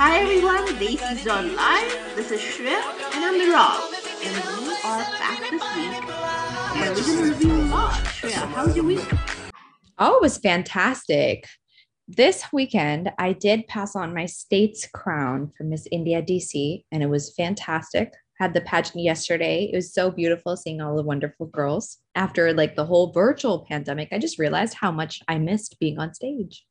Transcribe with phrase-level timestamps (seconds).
[0.00, 2.14] Hi everyone, Desi Zone Live.
[2.14, 2.80] This is Shreya
[3.14, 3.82] and I'm the Rob.
[4.22, 5.92] And we are back this week.
[6.76, 7.94] And we're to review a lot.
[8.04, 9.04] Shreya, how was your week?
[9.98, 11.48] Oh, it was fantastic.
[12.06, 17.08] This weekend, I did pass on my state's crown for Miss India DC, and it
[17.08, 18.12] was fantastic.
[18.38, 19.68] Had the pageant yesterday.
[19.72, 21.96] It was so beautiful seeing all the wonderful girls.
[22.14, 26.14] After like the whole virtual pandemic, I just realized how much I missed being on
[26.14, 26.64] stage.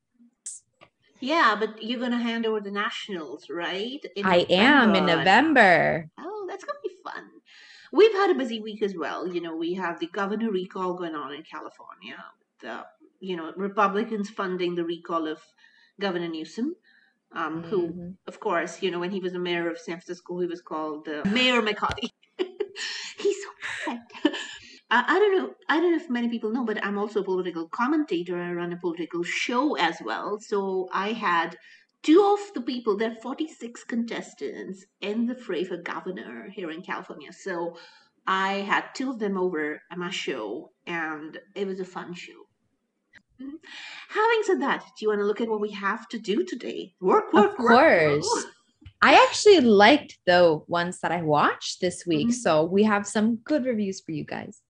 [1.20, 4.04] Yeah, but you're going to hand over the nationals, right?
[4.16, 6.10] In I am in November.
[6.20, 7.24] Oh, that's going to be fun.
[7.92, 9.28] We've had a busy week as well.
[9.28, 12.24] You know, we have the governor recall going on in California.
[12.62, 12.86] The
[13.20, 15.40] you know Republicans funding the recall of
[16.00, 16.76] Governor Newsom,
[17.32, 17.70] um, mm-hmm.
[17.70, 20.62] who, of course, you know when he was the mayor of San Francisco, he was
[20.62, 22.12] called uh, Mayor McHottie.
[23.18, 23.50] He's so
[23.86, 24.37] perfect.
[24.90, 25.54] I, I don't know.
[25.70, 28.42] I don't know if many people know, but I'm also a political commentator.
[28.42, 30.40] I run a political show as well.
[30.40, 31.58] So I had
[32.04, 36.82] two of the people, there are 46 contestants in the fray for governor here in
[36.82, 37.34] California.
[37.34, 37.78] So
[38.26, 42.48] I had two of them over at my show, and it was a fun show.
[43.42, 43.56] Mm-hmm.
[44.10, 46.94] Having said that, do you want to look at what we have to do today?
[47.00, 48.28] Work, work, of course.
[48.36, 48.54] Work.
[49.02, 52.34] I actually liked the ones that I watched this week, mm-hmm.
[52.34, 54.62] so we have some good reviews for you guys.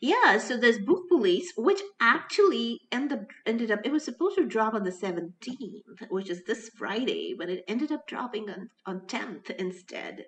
[0.00, 3.80] Yeah, so there's Bhoot Police, which actually ended ended up.
[3.84, 7.92] It was supposed to drop on the 17th, which is this Friday, but it ended
[7.92, 10.24] up dropping on on 10th instead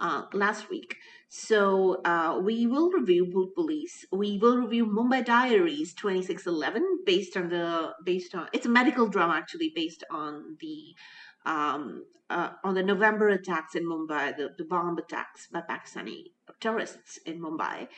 [0.00, 0.96] uh, last week.
[1.28, 4.04] So uh, we will review Bhoot Police.
[4.12, 9.34] We will review Mumbai Diaries 2611, based on the based on it's a medical drama
[9.34, 10.94] actually based on the
[11.44, 16.24] um, uh, on the November attacks in Mumbai, the, the bomb attacks by Pakistani
[16.60, 17.88] terrorists in Mumbai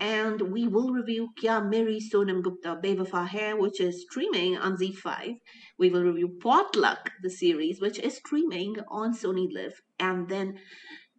[0.00, 5.36] and we will review Kya Meri Sonam Gupta Bewafa Hai, which is streaming on ZEE5.
[5.78, 10.58] We will review Potluck, the series, which is streaming on Sony Live, and then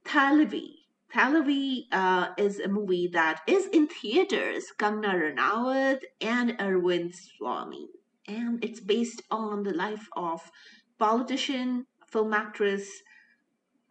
[0.03, 0.73] Thalaivii.
[1.13, 7.85] Thalaivii uh, is a movie that is in theaters, Kangana Ranaut and Arvind Swamy,
[8.27, 10.49] and it's based on the life of
[10.97, 12.89] politician, film actress,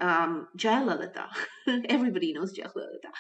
[0.01, 1.27] um, Jayalalitha.
[1.89, 3.11] Everybody knows Jayalalitha.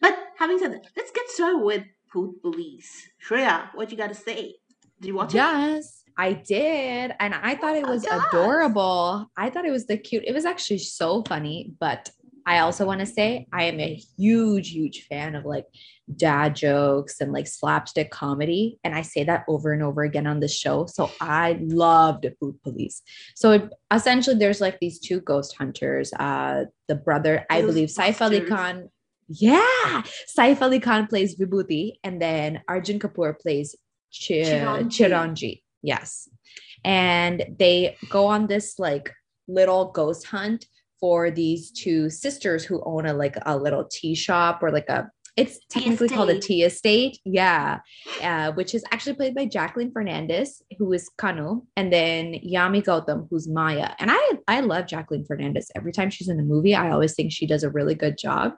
[0.00, 3.08] But having said that, let's get started with Bhoot Police.
[3.26, 4.56] Shreya, what you got to say?
[5.00, 5.74] Did you watch yes, it?
[5.74, 7.14] Yes, I did.
[7.20, 9.30] And I thought it was adorable.
[9.36, 10.24] I thought it was the cute.
[10.26, 12.10] It was actually so funny, but
[12.46, 15.66] I also want to say I am a huge, huge fan of like
[16.14, 18.78] dad jokes and like slapstick comedy.
[18.84, 20.86] And I say that over and over again on the show.
[20.86, 23.02] So I loved Bhoot Police.
[23.34, 26.12] So it, essentially, there's like these two ghost hunters.
[26.12, 28.90] Uh, the brother, I believe, Saif Ali Khan.
[29.28, 30.02] Yeah,
[30.38, 33.74] Saif Ali Khan plays Vibhuti, and then Arjun Kapoor plays
[34.12, 34.30] Ch-.
[34.30, 35.62] Chiranjeev.
[35.82, 36.28] Yes,
[36.84, 39.12] and they go on this like
[39.48, 40.66] little ghost hunt
[41.00, 45.10] for these two sisters who own a like a little tea shop or like a
[45.36, 47.18] it's technically called a tea estate.
[47.24, 47.80] Yeah.
[48.22, 53.26] Uh, which is actually played by jacqueline fernandez who is kanu and then yami gautam
[53.30, 53.90] who's maya.
[53.98, 55.70] And i i love jacqueline fernandez.
[55.76, 58.54] Every time she's in a movie i always think she does a really good job.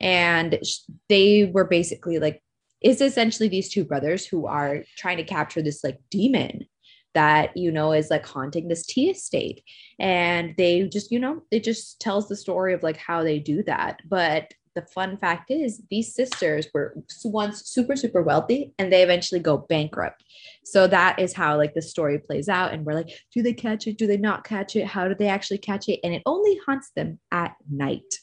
[0.00, 0.60] And
[1.08, 2.42] they were basically like
[2.80, 6.66] it's essentially these two brothers who are trying to capture this like demon
[7.14, 9.62] that you know is like haunting this tea estate.
[9.98, 13.62] And they just you know it just tells the story of like how they do
[13.64, 14.00] that.
[14.08, 16.94] But the fun fact is these sisters were
[17.24, 20.22] once super super wealthy and they eventually go bankrupt.
[20.64, 22.72] So that is how like the story plays out.
[22.72, 23.98] And we're like do they catch it?
[23.98, 24.86] Do they not catch it?
[24.86, 26.00] How do they actually catch it?
[26.04, 28.14] And it only haunts them at night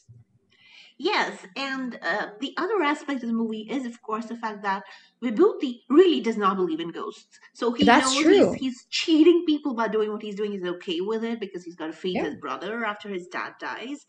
[1.00, 4.82] Yes, and uh, the other aspect of the movie is, of course, the fact that
[5.22, 7.38] Vibhuti really does not believe in ghosts.
[7.52, 8.52] So he That's knows true.
[8.52, 10.50] He's, he's, cheating people by doing what he's doing.
[10.50, 12.24] He's okay with it because he's got to feed yeah.
[12.24, 14.06] his brother after his dad dies.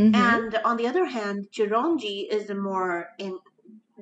[0.00, 0.14] Mm-hmm.
[0.16, 3.38] And on the other hand, Chiranji is a more in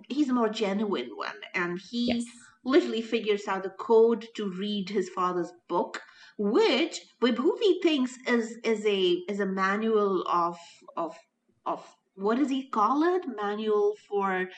[0.09, 2.25] he's a more genuine one, and he yes.
[2.65, 6.01] literally figures out the code to read his father's book,
[6.39, 10.59] which Vibhuti thinks is is a is a manual of
[10.97, 11.19] of
[11.67, 11.85] of
[12.21, 13.23] what does he call it?
[13.37, 14.49] Manual for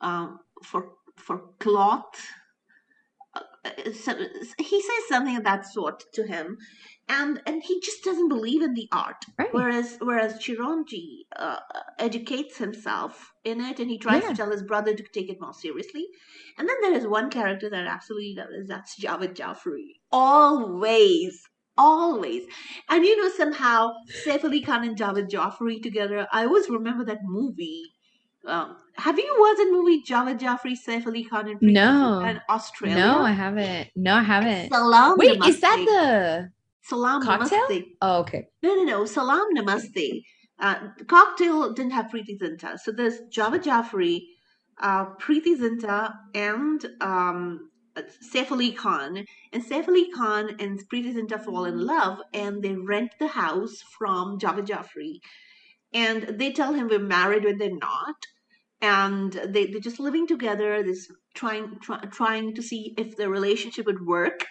[0.00, 2.14] um, for for cloth.
[3.34, 3.40] Uh,
[3.92, 4.14] so
[4.58, 6.56] he says something of that sort to him,
[7.08, 9.24] and and he just doesn't believe in the art.
[9.38, 9.52] Right.
[9.52, 11.58] Whereas whereas Chiranji uh,
[11.98, 14.30] educates himself in it, and he tries yeah.
[14.30, 16.06] to tell his brother to take it more seriously.
[16.56, 18.68] And then there is one character that I absolutely loves.
[18.68, 19.98] That's Javed Jafri.
[20.10, 21.42] Always
[21.78, 22.42] always.
[22.90, 23.92] And you know, somehow
[24.26, 26.26] Saif Ali Khan and Javed Jafri together.
[26.32, 27.84] I always remember that movie.
[28.46, 32.96] Um, have you watched the movie Javed Jafri, Saif Ali Khan, and no, and Australia?
[32.96, 33.88] No, I haven't.
[33.96, 34.70] No, I haven't.
[34.70, 36.50] Salam Wait, is that the
[36.82, 37.66] Salam Cocktail?
[37.68, 37.84] Namaste.
[38.02, 38.46] Oh, okay.
[38.62, 39.04] No, no, no.
[39.04, 40.22] Salam Namaste.
[40.60, 42.78] Uh, cocktail didn't have Preity Zinta.
[42.78, 44.22] So there's Javed Jafri,
[44.80, 47.70] uh, Preity Zinta, and um,
[48.32, 49.24] Saif Ali Khan.
[49.52, 53.82] And Saif Ali Khan and Preity Zinta fall in love and they rent the house
[53.98, 55.20] from Javed Jafri.
[55.92, 58.26] And they tell him we're married when they're not.
[58.80, 63.86] And they, they're just living together, this trying try, trying to see if the relationship
[63.86, 64.44] would work.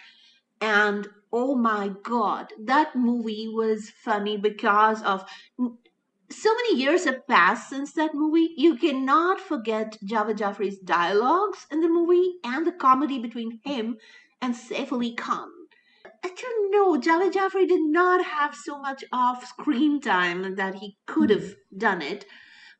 [0.60, 5.24] And oh my god, that movie was funny because of
[6.30, 8.54] so many years have passed since that movie.
[8.56, 13.98] You cannot forget Javed Jaffrey's dialogues in the movie and the comedy between him
[14.40, 15.50] and Saif Ali Khan.
[16.24, 20.98] I don't know, Javed Jaffrey did not have so much off screen time that he
[21.06, 22.24] could have done it.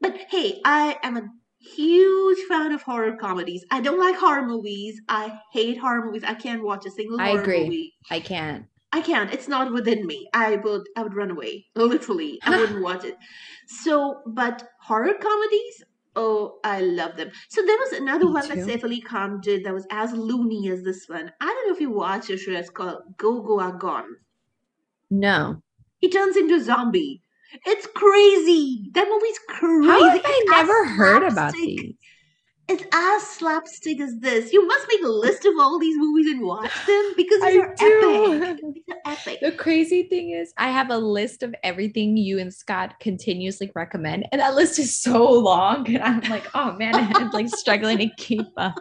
[0.00, 1.28] But hey, I am a
[1.58, 3.64] huge fan of horror comedies.
[3.70, 5.00] I don't like horror movies.
[5.08, 6.24] I hate horror movies.
[6.24, 7.60] I can't watch a single I horror agree.
[7.64, 7.94] movie.
[8.10, 8.66] I can't.
[8.92, 9.32] I can't.
[9.32, 10.28] It's not within me.
[10.32, 11.66] I would I would run away.
[11.74, 12.38] Literally.
[12.44, 13.16] I wouldn't watch it.
[13.66, 15.84] So, but horror comedies,
[16.16, 17.30] oh, I love them.
[17.48, 18.54] So there was another me one too.
[18.54, 21.30] that Saif Ali Khan did that was as loony as this one.
[21.40, 24.16] I don't know if you watched it, it's called Go Goa Gone.
[25.10, 25.62] No.
[25.98, 27.22] He turns into a zombie.
[27.66, 28.90] It's crazy.
[28.92, 29.88] That movie's crazy.
[29.88, 31.94] How have I never heard about these?
[32.68, 34.52] It's as slapstick as this.
[34.52, 37.64] You must make a list of all these movies and watch them because these I
[37.64, 38.42] are do.
[38.42, 38.64] epic.
[38.74, 39.38] These are epic.
[39.40, 44.26] The crazy thing is, I have a list of everything you and Scott continuously recommend,
[44.32, 48.10] and that list is so long, and I'm like, oh man, I'm like struggling to
[48.16, 48.78] keep up.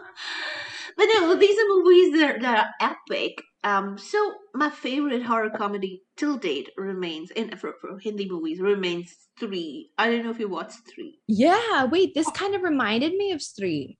[0.96, 3.40] But no, these are movies that are, that are epic.
[3.68, 9.88] Um, so my favorite horror comedy till date remains in for, Hindi movies remains Stree.
[9.98, 11.16] I don't know if you watched Stree.
[11.26, 13.98] Yeah, wait, this kind of reminded me of Stree.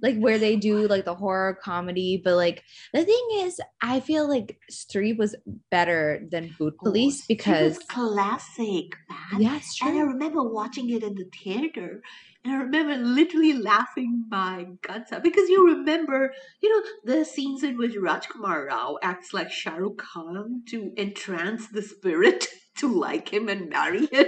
[0.00, 2.62] Like where they do like the horror comedy, but like
[2.94, 5.34] the thing is, I feel like Stree was
[5.70, 9.42] better than oh, Police oh, because classic, man.
[9.42, 12.00] Yes, yeah, and I remember watching it in the theater
[12.44, 16.32] and I remember literally laughing my guts out because you remember,
[16.62, 21.68] you know, the scenes in which Rajkumar Rao acts like Shah Rukh Khan to entrance
[21.68, 22.46] the spirit
[22.78, 24.26] to like him and marry him.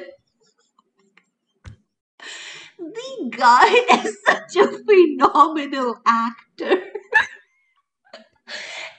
[2.79, 3.65] The guy
[4.05, 6.83] is such a phenomenal actor.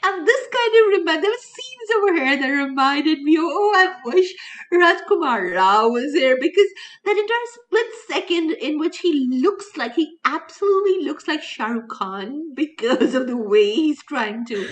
[0.03, 3.95] And this kind of reminded, there were scenes over here that reminded me, oh, I
[4.06, 4.33] wish
[4.74, 6.68] Rajkumar Rao was here because
[7.06, 11.89] that entire split second in which he looks like, he absolutely looks like Shah Rukh
[11.89, 14.68] Khan because of the way he's trying to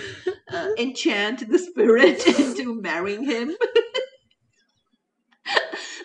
[0.52, 3.54] uh, enchant the spirit into marrying him.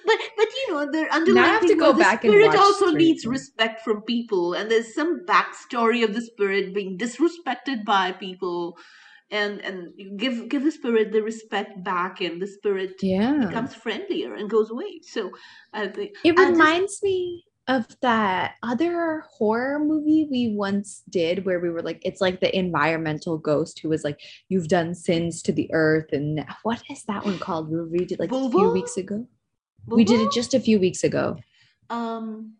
[0.05, 2.91] but but you know the underlying now I have to go back the spirit also
[2.91, 8.77] needs respect from people and there's some backstory of the spirit being disrespected by people
[9.35, 13.45] and and give give the spirit the respect back and the spirit yeah.
[13.45, 15.01] becomes friendlier and goes away.
[15.03, 15.31] So
[15.73, 21.45] i think it I reminds just, me of that other horror movie we once did
[21.45, 25.41] where we were like it's like the environmental ghost who was like you've done sins
[25.41, 27.69] to the earth and what is that one called?
[27.69, 29.27] We it like a few weeks ago?
[29.87, 31.37] We did it just a few weeks ago.
[31.89, 32.53] Um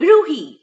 [0.00, 0.61] Roohi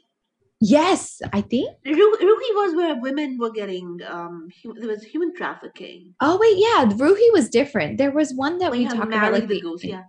[0.60, 6.14] Yes, I think Ru- Roohi was where women were getting um there was human trafficking.
[6.20, 7.96] Oh wait, yeah, Roohi was different.
[7.96, 10.02] There was one that we talked about like the, ghost, yeah.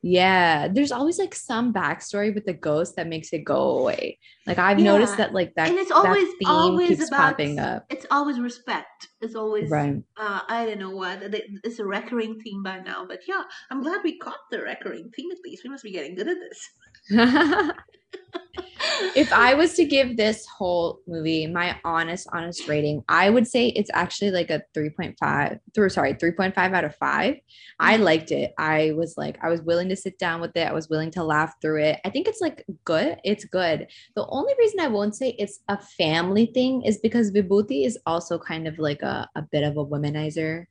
[0.00, 4.20] Yeah, there's always like some backstory with the ghost that makes it go away.
[4.46, 4.84] Like I've yeah.
[4.84, 7.84] noticed that like that, and it's always always keeps about, popping up.
[7.90, 9.08] It's always respect.
[9.20, 10.00] It's always right.
[10.16, 11.22] Uh, I don't know what
[11.64, 15.32] it's a recurring theme by now, but yeah, I'm glad we caught the recurring theme
[15.32, 15.64] at least.
[15.64, 16.60] We must be getting good at this.
[19.14, 23.68] if I was to give this whole movie my honest, honest rating, I would say
[23.68, 27.36] it's actually like a 3.5 through sorry, 3.5 out of 5.
[27.80, 28.02] I mm-hmm.
[28.02, 28.52] liked it.
[28.58, 30.68] I was like, I was willing to sit down with it.
[30.68, 32.00] I was willing to laugh through it.
[32.04, 33.18] I think it's like good.
[33.24, 33.88] It's good.
[34.14, 38.38] The only reason I won't say it's a family thing is because Vibhuti is also
[38.38, 40.66] kind of like a, a bit of a womanizer.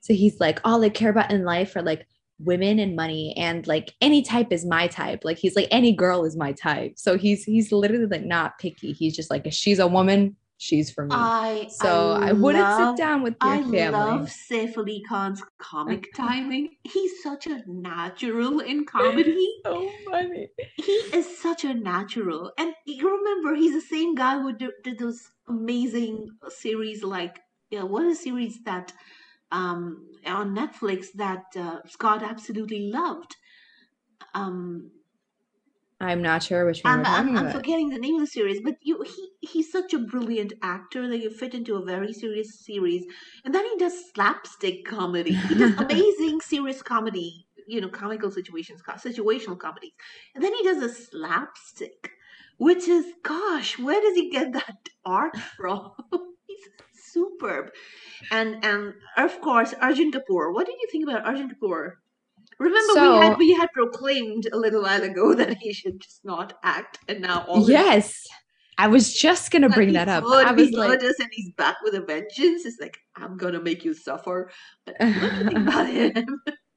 [0.00, 2.06] So he's like, all they care about in life are like
[2.42, 5.24] women and money and like any type is my type.
[5.24, 6.98] Like he's like any girl is my type.
[6.98, 8.92] So he's he's literally like not picky.
[8.92, 11.14] He's just like if she's a woman she's for me.
[11.14, 13.78] I, so I, I wouldn't love, sit down with your I family.
[13.78, 16.76] I love Saif Ali Khan's comic timing.
[16.84, 19.48] He's such a natural in comedy.
[19.64, 20.48] So funny.
[20.76, 22.52] He is such a natural.
[22.58, 27.82] And you remember he's the same guy who did, did those amazing series like yeah
[27.82, 28.92] what a series that
[29.52, 33.36] um, on Netflix that uh, Scott absolutely loved.
[34.34, 34.90] Um,
[36.00, 37.04] I'm not sure which one.
[37.04, 39.98] I'm, I'm, I'm, forgetting the name of the series, but you, he he's such a
[39.98, 43.04] brilliant actor that you fit into a very serious series,
[43.44, 45.34] and then he does slapstick comedy.
[45.34, 49.92] He does amazing serious comedy, you know, comical situations, situational comedies,
[50.34, 52.12] and then he does a slapstick,
[52.56, 55.92] which is, gosh, where does he get that art from?
[57.12, 57.70] Superb,
[58.30, 60.54] and and of course Arjun Kapoor.
[60.54, 61.92] What did you think about Arjun Kapoor?
[62.58, 66.24] Remember, so, we had we had proclaimed a little while ago that he should just
[66.24, 68.26] not act, and now all yes,
[68.78, 70.24] I was just gonna bring that up.
[70.24, 72.64] I was like, us and he's back with a vengeance.
[72.64, 74.50] It's like I'm gonna make you suffer.
[74.86, 76.40] But what do you think about him?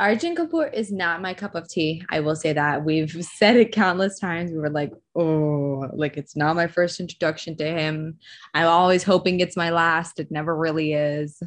[0.00, 2.02] Arjun Kapoor is not my cup of tea.
[2.10, 2.84] I will say that.
[2.84, 4.50] We've said it countless times.
[4.50, 8.18] We were like, oh, like it's not my first introduction to him.
[8.54, 10.18] I'm always hoping it's my last.
[10.18, 11.40] It never really is.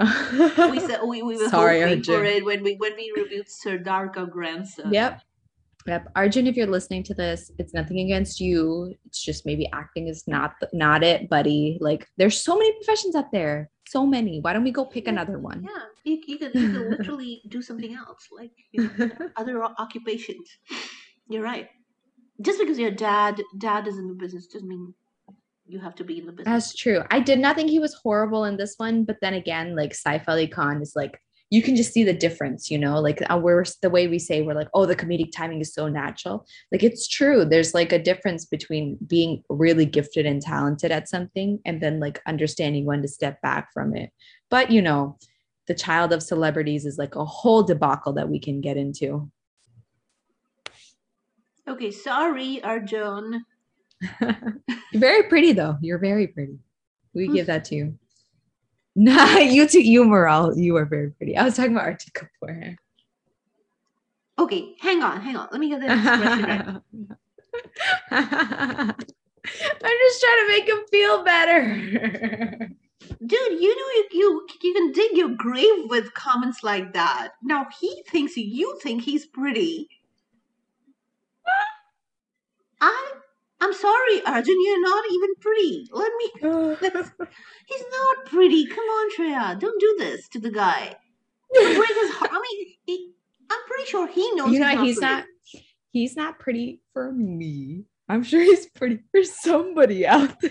[0.00, 2.14] we said we, we were Sorry, hoping Arjun.
[2.14, 4.92] for it when we when we reviewed Sardar Ka Grandson.
[4.92, 5.20] Yep.
[5.86, 6.08] Yep.
[6.14, 8.94] Arjun, if you're listening to this, it's nothing against you.
[9.06, 11.78] It's just maybe acting is not not it, buddy.
[11.80, 14.40] Like there's so many professions out there so many.
[14.40, 15.62] Why don't we go pick another one?
[15.62, 20.48] Yeah, you, you could you could literally do something else, like you know, other occupations.
[21.28, 21.68] You're right.
[22.40, 24.94] Just because your dad dad is in the business doesn't mean
[25.66, 26.52] you have to be in the business.
[26.52, 27.02] That's true.
[27.10, 30.24] I did not think he was horrible in this one, but then again, like Saif
[30.26, 31.20] Ali Khan is like
[31.52, 34.40] you can just see the difference, you know, like uh, we're the way we say
[34.40, 36.46] we're like, oh, the comedic timing is so natural.
[36.72, 37.44] Like it's true.
[37.44, 42.22] There's like a difference between being really gifted and talented at something and then like
[42.26, 44.08] understanding when to step back from it.
[44.48, 45.18] But you know,
[45.66, 49.30] the child of celebrities is like a whole debacle that we can get into.
[51.68, 53.44] Okay, sorry, Arjun.
[54.94, 55.76] very pretty though.
[55.82, 56.60] You're very pretty.
[57.12, 57.98] We give that to you.
[58.94, 61.36] Nah, you two, you Moral, you are very pretty.
[61.36, 62.76] I was talking about Arjun Kapoor.
[64.38, 65.48] Okay, hang on, hang on.
[65.52, 66.80] Let me get this expression right.
[68.10, 72.70] I'm just trying to make him feel better.
[73.26, 77.32] Dude, you know you, you you can dig your grave with comments like that.
[77.42, 79.88] Now he thinks you think he's pretty.
[82.80, 83.12] I
[83.62, 85.88] I'm sorry, Arjun, you're not even pretty.
[85.92, 86.30] Let me.
[87.68, 88.66] he's not pretty.
[88.66, 89.60] Come on, Shreya.
[89.60, 90.96] Don't do this to the guy.
[91.52, 92.32] break his heart.
[92.32, 93.12] I mean, he,
[93.48, 94.52] I'm pretty sure he knows.
[94.52, 95.24] You know, he's, not, he's not.
[95.92, 97.84] He's not pretty for me.
[98.08, 100.50] I'm sure he's pretty for somebody out there.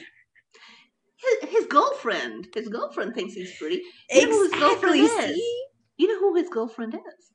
[1.18, 2.48] His, his girlfriend.
[2.56, 3.82] His girlfriend thinks he's pretty.
[4.10, 4.30] You exactly.
[4.30, 5.42] know who his girlfriend is?
[5.98, 7.32] You know who his girlfriend is?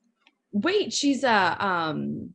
[0.53, 2.35] Wait, she's uh um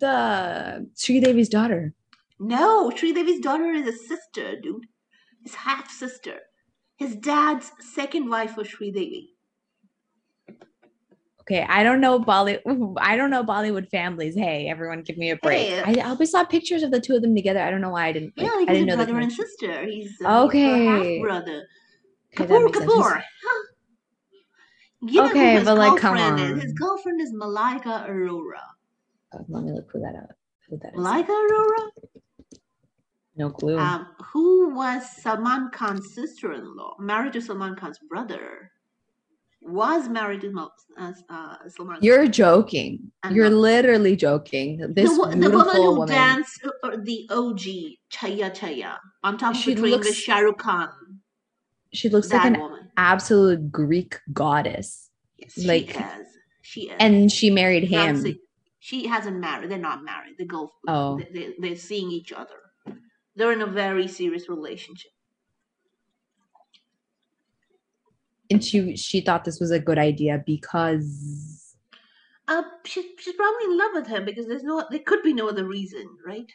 [0.00, 1.94] the Sridevi's daughter.
[2.38, 4.86] No, Sridevi's daughter is a sister, dude.
[5.42, 6.40] His half sister.
[6.96, 9.30] His dad's second wife was Devi.
[11.42, 12.94] Okay, I don't know Bollywood.
[12.98, 14.34] I don't know Bollywood families.
[14.34, 15.68] Hey, everyone, give me a break.
[15.68, 17.60] Hey, I, I always saw pictures of the two of them together.
[17.60, 18.32] I don't know why I didn't.
[18.36, 19.84] Like, yeah, like I didn't know brother and sister.
[19.84, 20.86] He's uh, okay.
[20.86, 21.66] half brother.
[22.40, 23.22] Okay, Kapoor, Kapoor.
[25.02, 26.38] You know okay, but like, come on.
[26.38, 26.62] Is.
[26.62, 28.62] His girlfriend is Malaika Arora.
[29.34, 30.30] Oh, let me look who that up.
[30.68, 31.88] Who that Malaika Arora.
[33.36, 33.78] No clue.
[33.78, 38.70] Um, who was Salman Khan's sister-in-law, married to Salman Khan's brother?
[39.60, 40.68] Was married to
[40.98, 41.98] uh, uh, Salman.
[42.02, 43.10] You're joking.
[43.30, 44.92] You're literally joking.
[44.94, 47.60] This the, the woman who woman, danced uh, the OG
[48.12, 50.90] Chaiyya Chaiyya on top of the train looks, with Shah Rukh Khan.
[51.94, 52.90] She looks like an woman.
[52.98, 55.08] absolute Greek goddess.
[55.38, 56.26] Yes, like, she is.
[56.60, 56.96] She is.
[57.00, 58.22] And she married him.
[58.84, 59.70] She hasn't married.
[59.70, 60.34] They're not married.
[60.38, 60.70] They go.
[60.86, 61.18] Oh.
[61.32, 62.60] They, they're seeing each other.
[63.34, 65.10] They're in a very serious relationship.
[68.50, 71.74] And she she thought this was a good idea because
[72.46, 75.48] uh she, she's probably in love with him because there's no there could be no
[75.48, 76.52] other reason, right?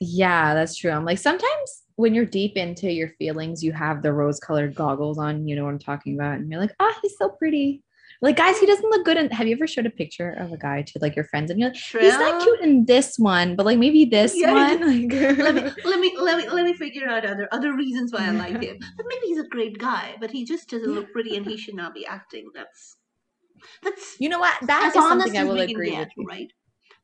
[0.00, 0.90] Yeah, that's true.
[0.90, 5.18] I'm like sometimes when you're deep into your feelings, you have the rose colored goggles
[5.18, 7.82] on, you know what I'm talking about, and you're like, ah, he's so pretty.
[8.20, 9.16] Like, guys, he doesn't look good.
[9.16, 11.60] And have you ever showed a picture of a guy to like your friends and
[11.60, 12.00] you're like, True.
[12.00, 14.52] he's not cute in this one, but like maybe this yeah.
[14.52, 14.78] one?
[14.88, 18.26] Like, let me let me let me let me figure out other other reasons why
[18.26, 18.78] I like him.
[18.96, 21.74] But maybe he's a great guy, but he just doesn't look pretty and he should
[21.74, 22.50] not be acting.
[22.54, 22.96] That's
[23.82, 24.56] that's you know what?
[24.66, 26.26] That is something I will agree get, with.
[26.28, 26.52] Right?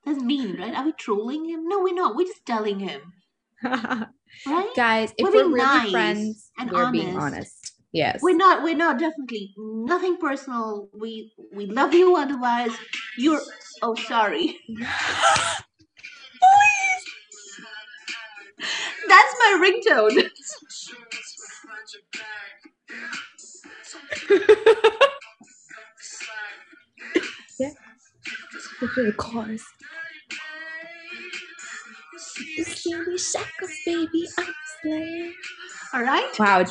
[0.05, 0.75] That's mean, right?
[0.75, 1.69] Are we trolling him?
[1.69, 2.17] No, we're not.
[2.17, 3.01] We're just telling him.
[3.65, 4.69] right?
[4.77, 6.93] Guys, if we're, we're really nice friends, we're honest.
[6.93, 7.64] being honest.
[7.95, 8.21] Yes.
[8.23, 10.91] We're not we're not definitely nothing personal.
[10.95, 12.73] We we love you otherwise.
[13.19, 13.43] You're
[13.83, 14.61] oh sorry.
[19.09, 20.31] That's my ringtone.
[27.61, 27.71] yeah.
[28.81, 28.93] The.
[32.57, 35.35] You see me shackles, baby, I'm slaying.
[35.95, 36.31] All right.
[36.39, 36.65] Wow,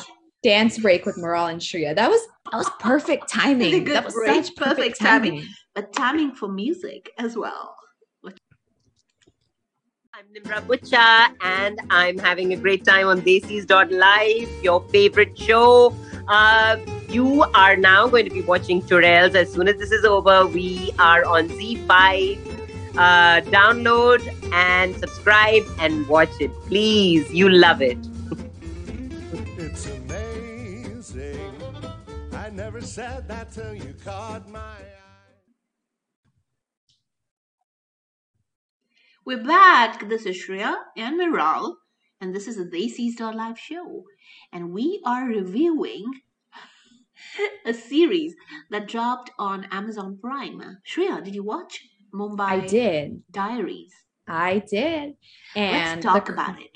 [0.44, 1.96] dance break with Miral and Shreya.
[1.96, 2.20] That was
[2.52, 3.84] that was perfect timing.
[3.86, 5.32] that was break, such perfect, perfect timing.
[5.32, 5.48] timing.
[5.74, 7.74] But timing for music as well.
[10.16, 15.92] I'm Nimra Bucha, and I'm having a great time on Live, your favorite show.
[16.28, 16.76] Uh,
[17.08, 19.34] you are now going to be watching Churails.
[19.34, 22.38] As soon as this is over, we are on ZEE5.
[22.96, 24.22] Uh, download
[24.52, 26.52] and subscribe and watch it.
[26.68, 27.98] Please, you love it.
[32.54, 35.02] Never said that till you caught my eye.
[39.26, 40.08] We're back.
[40.08, 41.74] This is Shreya and Miral,
[42.20, 44.04] and this is the Daisies dot Live show.
[44.52, 46.04] And we are reviewing
[47.66, 48.34] a series
[48.70, 50.78] that dropped on Amazon Prime.
[50.88, 51.80] Shreya, did you watch
[52.14, 53.22] Mumbai I did.
[53.32, 53.92] Diaries?
[54.28, 55.14] I did.
[55.56, 56.70] And let's talk the, about it.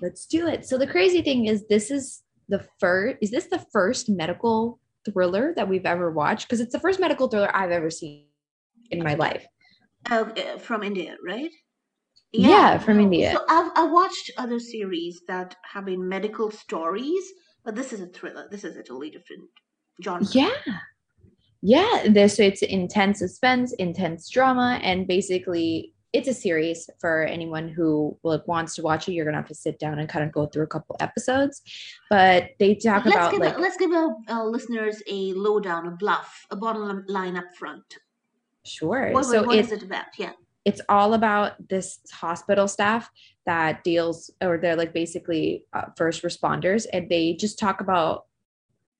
[0.00, 0.64] Let's do it.
[0.64, 5.52] So the crazy thing is this is the first is this the first medical thriller
[5.56, 6.48] that we've ever watched?
[6.48, 8.26] Because it's the first medical thriller I've ever seen
[8.90, 9.46] in my life.
[10.10, 10.24] Uh,
[10.58, 11.50] from India, right?
[12.32, 13.32] Yeah, yeah from India.
[13.32, 17.22] So I've, I've watched other series that have been medical stories,
[17.64, 18.48] but this is a thriller.
[18.50, 19.44] This is a totally different
[20.02, 20.26] genre.
[20.30, 20.50] Yeah.
[21.62, 22.04] Yeah.
[22.08, 28.46] This it's intense suspense, intense drama, and basically it's a series for anyone who like
[28.48, 29.12] wants to watch it.
[29.12, 31.62] You're gonna have to sit down and kind of go through a couple episodes,
[32.08, 35.86] but they talk let's about give like a, let's give our, our listeners a lowdown,
[35.86, 37.98] a bluff, a bottom line up front.
[38.64, 39.12] Sure.
[39.12, 40.06] What, so what it, is it about?
[40.18, 40.32] Yeah.
[40.64, 43.10] It's all about this hospital staff
[43.46, 48.26] that deals, or they're like basically uh, first responders, and they just talk about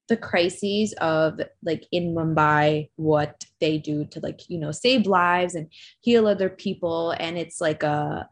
[0.08, 5.54] the crises of like in Mumbai, what they do to like, you know, save lives
[5.54, 5.68] and
[6.00, 7.14] heal other people.
[7.18, 8.28] And it's like a,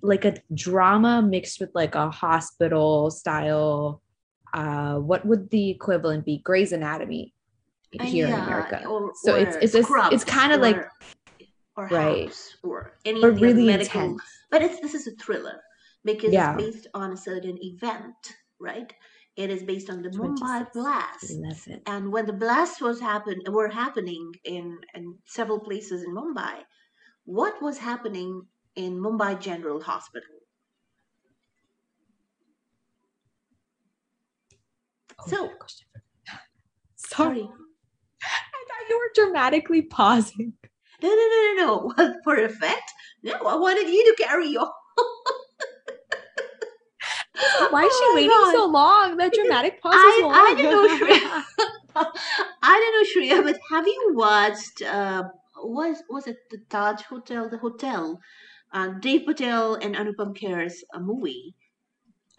[0.00, 4.00] like a drama mixed with like a hospital style
[4.54, 7.34] uh what would the equivalent be Grey's Anatomy
[7.92, 8.86] here yeah, in America.
[8.86, 10.86] Or, so or it's it's it's, it's kind of like
[11.76, 14.00] or right or any or really medical.
[14.00, 14.22] Intense.
[14.50, 15.60] But it's this is a thriller
[16.04, 16.54] because yeah.
[16.54, 18.92] it's based on a certain event, right?
[19.38, 21.82] It is based on the Mumbai blast, 11.
[21.86, 26.56] and when the blast was happen were happening in in several places in Mumbai,
[27.24, 28.42] what was happening
[28.74, 30.36] in Mumbai General Hospital?
[35.20, 35.50] Oh, so,
[36.96, 37.48] sorry
[38.22, 40.54] I thought you were dramatically pausing.
[41.02, 42.14] No, no, no, no, no.
[42.24, 42.90] For effect?
[43.22, 44.72] No, I wanted you to carry on.
[47.70, 48.52] Why is she oh waiting God.
[48.52, 49.16] so long?
[49.16, 50.34] That dramatic pause I, is long.
[50.34, 51.44] I don't know, Shreya.
[52.62, 54.82] I don't know, Shreya, but have you watched?
[54.82, 55.24] Uh,
[55.56, 57.48] was was it the Taj Hotel?
[57.48, 58.20] The hotel,
[58.72, 61.54] uh, Dev Patel and Anupam Kher's a movie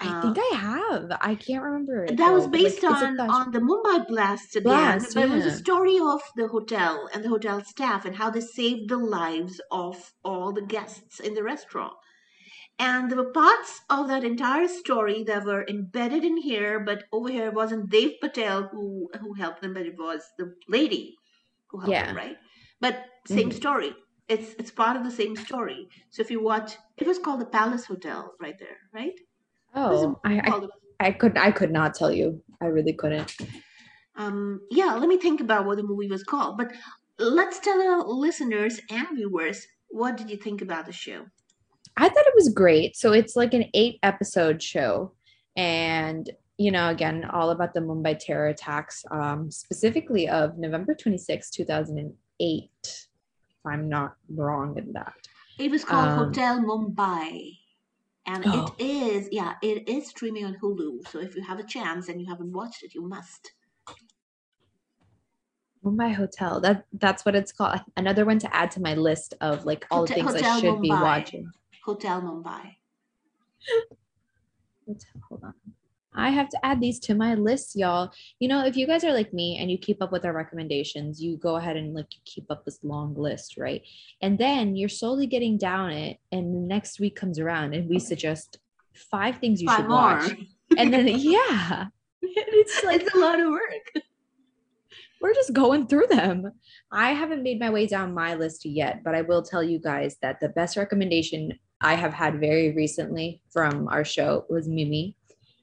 [0.02, 1.18] I think uh, I have.
[1.20, 2.06] I can't remember.
[2.06, 4.64] It, that though, was based like, on on the Mumbai blast again.
[4.64, 5.34] Blast, but yeah.
[5.34, 8.90] it was a story of the hotel and the hotel staff and how they saved
[8.90, 11.94] the lives of all the guests in the restaurant.
[12.80, 17.30] And there were parts of that entire story that were embedded in here, but over
[17.30, 21.16] here it wasn't Dev Patel who who helped them, but it was the lady
[21.68, 22.06] who helped yeah.
[22.08, 22.38] them, right?
[22.80, 23.58] But same mm-hmm.
[23.58, 23.96] story.
[24.30, 25.90] It's it's part of the same story.
[26.10, 29.14] So if you watch, it was called the Palace Hotel, right there, right?
[29.76, 32.42] Oh, I, I, I could I could not tell you.
[32.62, 33.36] I really couldn't.
[34.16, 36.58] Um, yeah, let me think about what the movie was called.
[36.58, 36.72] But
[37.18, 41.26] let's tell our listeners and viewers what did you think about the show?
[42.00, 42.96] I thought it was great.
[42.96, 45.14] So it's like an eight episode show,
[45.56, 51.50] and you know, again, all about the Mumbai terror attacks, um, specifically of November 26,
[51.52, 52.70] 2008.
[52.82, 52.96] If
[53.66, 55.14] I'm not wrong in that.
[55.58, 57.58] It was called um, Hotel Mumbai
[58.26, 58.74] and oh.
[58.78, 62.22] it is yeah it is streaming on hulu so if you have a chance and
[62.22, 63.54] you haven't watched it you must
[65.84, 66.60] Mumbai Hotel.
[66.60, 67.80] That that's what it's called.
[67.96, 70.60] Another one to add to my list of like all Hotel, the things Hotel I
[70.60, 70.82] should Mumbai.
[70.82, 71.52] be watching.
[71.90, 72.76] Hotel Mumbai.
[75.28, 75.54] Hold on.
[76.14, 78.12] I have to add these to my list, y'all.
[78.40, 81.20] You know, if you guys are like me and you keep up with our recommendations,
[81.20, 83.82] you go ahead and like keep up this long list, right?
[84.22, 87.98] And then you're slowly getting down it, and the next week comes around and we
[87.98, 88.60] suggest
[88.94, 89.98] five things you five should more.
[89.98, 90.36] watch.
[90.78, 91.88] And then yeah.
[92.22, 94.04] It's like it's a lot of work.
[95.22, 96.52] We're just going through them.
[96.92, 100.18] I haven't made my way down my list yet, but I will tell you guys
[100.22, 105.16] that the best recommendation I have had very recently from our show was Mimi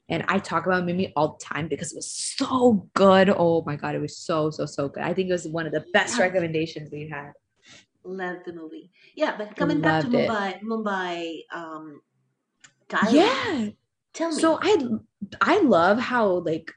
[0.09, 3.29] and I talk about Mimi all the time because it was so good.
[3.29, 5.03] Oh my God, it was so, so, so good.
[5.03, 7.33] I think it was one of the best recommendations we had.
[8.05, 8.91] Love the movie.
[9.15, 10.63] Yeah, but coming Loved back to Mumbai, it.
[10.63, 12.01] Mumbai, um,
[12.87, 13.13] Diary.
[13.13, 13.69] Yeah.
[14.13, 14.39] Tell me.
[14.39, 14.77] So I
[15.41, 16.71] I love how like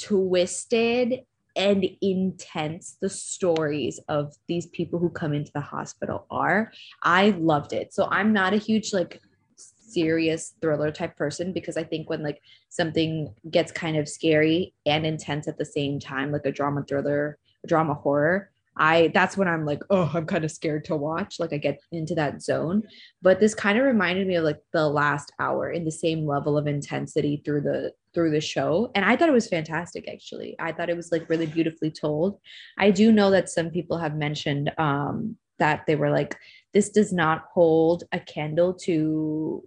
[0.00, 1.20] twisted
[1.58, 6.72] and intense the stories of these people who come into the hospital are.
[7.02, 7.92] I loved it.
[7.92, 9.20] So I'm not a huge like
[9.56, 15.04] serious thriller type person because I think when like something gets kind of scary and
[15.04, 19.66] intense at the same time, like a drama thriller, drama horror, I that's when I'm
[19.66, 21.40] like, oh, I'm kind of scared to watch.
[21.40, 22.84] Like I get into that zone.
[23.20, 26.56] But this kind of reminded me of like the last hour in the same level
[26.56, 28.90] of intensity through the through the show.
[28.96, 30.56] And I thought it was fantastic actually.
[30.58, 32.40] I thought it was like really beautifully told.
[32.76, 36.36] I do know that some people have mentioned um that they were like,
[36.74, 39.62] this does not hold a candle to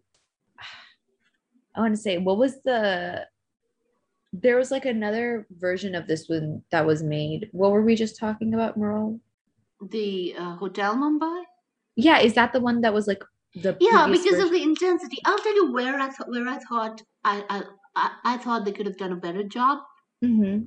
[1.75, 3.25] I want to say what was the
[4.33, 7.47] there was like another version of this one that was made.
[7.53, 9.19] What were we just talking about, Merle?
[9.81, 11.43] The uh, Hotel Mumbai.
[11.95, 13.23] Yeah, is that the one that was like
[13.55, 14.41] the yeah because version?
[14.41, 15.19] of the intensity?
[15.23, 17.63] I'll tell you where I thought where I thought I I
[17.95, 19.79] I, I thought they could have done a better job.
[20.23, 20.65] Mm-hmm.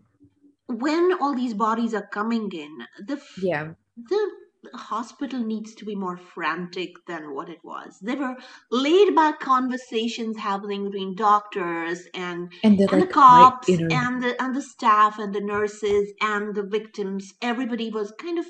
[0.75, 4.31] When all these bodies are coming in, the yeah the
[4.75, 7.99] hospital needs to be more frantic than what it was.
[8.01, 8.37] There were
[8.71, 14.55] laid back conversations happening between doctors and and, and like, the cops and the and
[14.55, 17.33] the staff and the nurses and the victims.
[17.43, 18.47] Everybody was kind of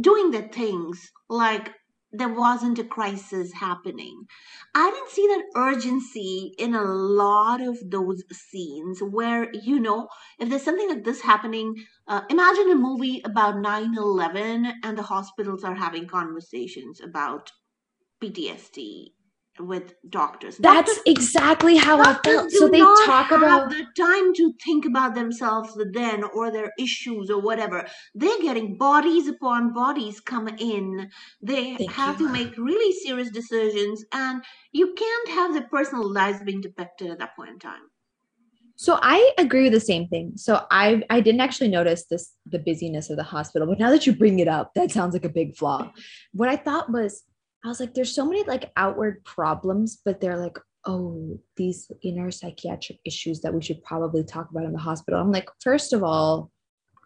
[0.00, 1.72] doing their things like
[2.18, 4.26] there wasn't a crisis happening.
[4.74, 10.48] I didn't see that urgency in a lot of those scenes where, you know, if
[10.48, 11.74] there's something like this happening,
[12.06, 17.52] uh, imagine a movie about 9 11 and the hospitals are having conversations about
[18.22, 19.15] PTSD
[19.60, 20.56] with doctors.
[20.58, 22.50] That's doctors, exactly how I felt.
[22.50, 27.40] So they talk about the time to think about themselves then or their issues or
[27.40, 27.86] whatever.
[28.14, 31.10] They're getting bodies upon bodies come in.
[31.42, 32.26] They Thank have you.
[32.26, 34.42] to make really serious decisions, and
[34.72, 37.82] you can't have their personal lives being depicted at that point in time.
[38.76, 40.32] So I agree with the same thing.
[40.36, 44.06] So I I didn't actually notice this the busyness of the hospital, but now that
[44.06, 45.90] you bring it up, that sounds like a big flaw.
[46.32, 47.22] What I thought was
[47.66, 52.30] I was like, there's so many like outward problems, but they're like, oh, these inner
[52.30, 55.20] psychiatric issues that we should probably talk about in the hospital.
[55.20, 56.52] I'm like, first of all,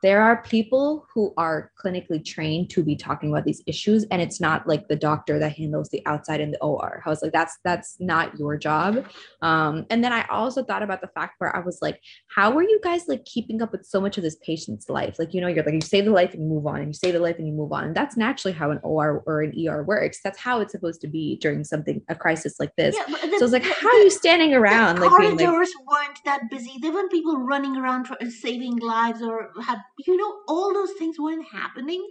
[0.02, 4.40] there are people who are clinically trained to be talking about these issues and it's
[4.40, 7.58] not like the doctor that handles the outside in the or i was like that's
[7.64, 9.06] that's not your job.
[9.42, 12.62] Um, and then i also thought about the fact where i was like how are
[12.62, 15.18] you guys like keeping up with so much of this patient's life?
[15.18, 16.94] Like you know you're like you save the life and you move on and you
[16.94, 17.84] save the life and you move on.
[17.84, 20.20] And that's naturally how an or or an er works.
[20.22, 22.96] That's how it's supposed to be during something a crisis like this.
[22.96, 25.68] Yeah, the, so it's like how are you standing around the like corridors being like,
[25.88, 26.78] weren't that busy.
[26.80, 31.46] There weren't people running around saving lives or had you know, all those things weren't
[31.52, 32.06] happening.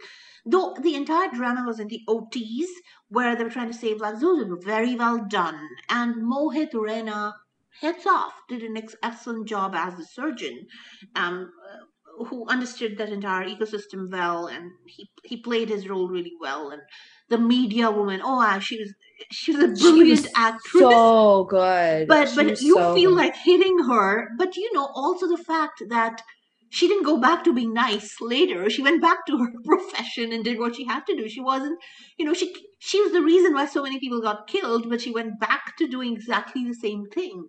[0.45, 2.67] Though the entire drama was in the OTs
[3.09, 5.59] where they were trying to save lives, those were very well done.
[5.89, 7.33] And Mohit Raina,
[7.81, 10.67] heads off, did an excellent job as the surgeon.
[11.15, 11.51] Um,
[12.27, 16.81] who understood that entire ecosystem well and he he played his role really well and
[17.29, 18.93] the media woman oh wow, she was
[19.31, 23.17] she was a brilliant was actress so good but she but you so feel good.
[23.17, 26.21] like hitting her but you know also the fact that
[26.69, 28.69] she didn't go back to being nice later.
[28.69, 31.27] She went back to her profession and did what she had to do.
[31.29, 31.79] She wasn't
[32.17, 35.11] you know she she was the reason why so many people got killed but she
[35.11, 37.47] went back to doing exactly the same thing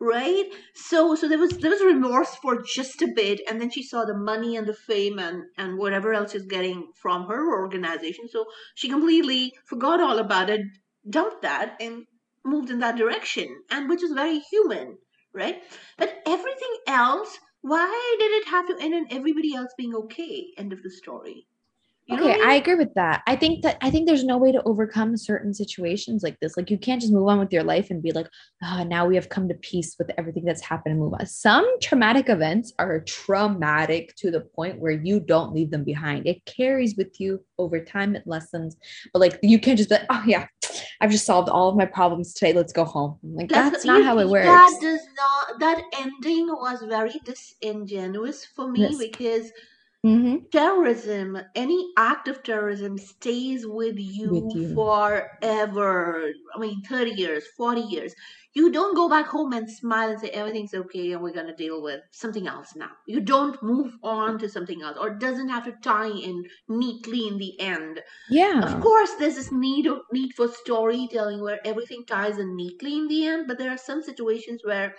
[0.00, 0.46] right?
[0.74, 4.04] So so there was there was remorse for just a bit and then she saw
[4.04, 8.28] the money and the fame and and whatever else she's getting from her organization.
[8.28, 10.60] So she completely forgot all about it
[11.08, 12.06] dumped that and
[12.44, 14.98] moved in that direction and which is very human
[15.34, 15.62] right?
[15.96, 20.48] But everything else why did it have to end on everybody else being okay?
[20.58, 21.46] End of the story.
[22.06, 22.48] You okay, I, mean?
[22.48, 23.22] I, agree with that.
[23.28, 26.56] I think that I think there's no way to overcome certain situations like this.
[26.56, 28.26] Like you can't just move on with your life and be like,
[28.64, 31.24] oh, now we have come to peace with everything that's happened and move on.
[31.26, 36.26] Some traumatic events are traumatic to the point where you don't leave them behind.
[36.26, 38.76] It carries with you over time, it lessens,
[39.12, 40.48] But like you can't just be like, oh yeah,
[41.02, 42.52] I've just solved all of my problems today.
[42.52, 43.18] Let's go home.
[43.24, 44.46] Like that's, that's not how it works.
[44.46, 45.58] That does not.
[45.58, 48.96] That ending was very disingenuous for me yes.
[48.98, 49.52] because
[50.04, 50.46] Mm-hmm.
[50.50, 56.32] Terrorism, any act of terrorism stays with you, with you, forever.
[56.56, 58.12] I mean, 30 years, 40 years.
[58.54, 61.54] You don't go back home and smile and say everything's okay and we're going to
[61.54, 62.90] deal with something else now.
[63.06, 67.28] You don't move on to something else or it doesn't have to tie in neatly
[67.28, 68.00] in the end.
[68.28, 68.60] Yeah.
[68.60, 73.08] Of course, there's this need, of, need for storytelling where everything ties in neatly in
[73.08, 74.94] the end, but there are some situations where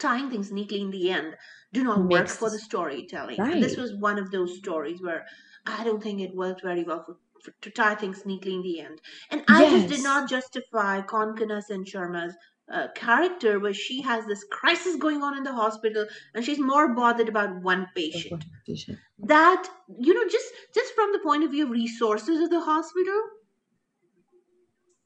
[0.00, 1.36] tying things neatly in the end
[1.72, 3.38] do not work for the storytelling.
[3.38, 3.54] Right.
[3.54, 5.24] And this was one of those stories where
[5.66, 9.00] I don't think it worked very well for, to tie things neatly in the end.
[9.30, 9.72] And I yes.
[9.72, 12.34] just did not justify Konkona Sen Sharma's
[12.70, 16.94] uh, character where she has this crisis going on in the hospital and she's more
[16.94, 18.44] bothered about one patient.
[18.66, 18.98] patient.
[19.18, 19.68] That
[20.00, 23.20] you know, just just from the point of view of resources of the hospital,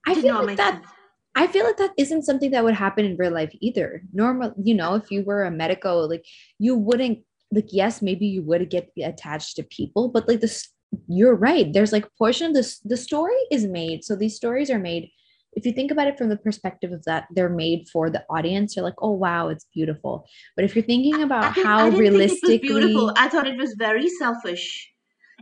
[0.07, 0.75] I feel like that.
[0.75, 0.87] Sense.
[1.35, 4.03] I feel like that isn't something that would happen in real life either.
[4.15, 6.25] Normal, you know, if you were a medical, like
[6.59, 7.19] you wouldn't
[7.53, 10.69] like yes, maybe you would get attached to people, but like this,
[11.09, 11.73] you're right.
[11.73, 14.05] There's like portion of this the story is made.
[14.05, 15.11] So these stories are made
[15.57, 18.77] if you think about it from the perspective of that they're made for the audience
[18.77, 20.27] you're like oh wow it's beautiful.
[20.55, 23.13] But if you're thinking about how realistically beautiful.
[23.17, 24.93] i thought it was very selfish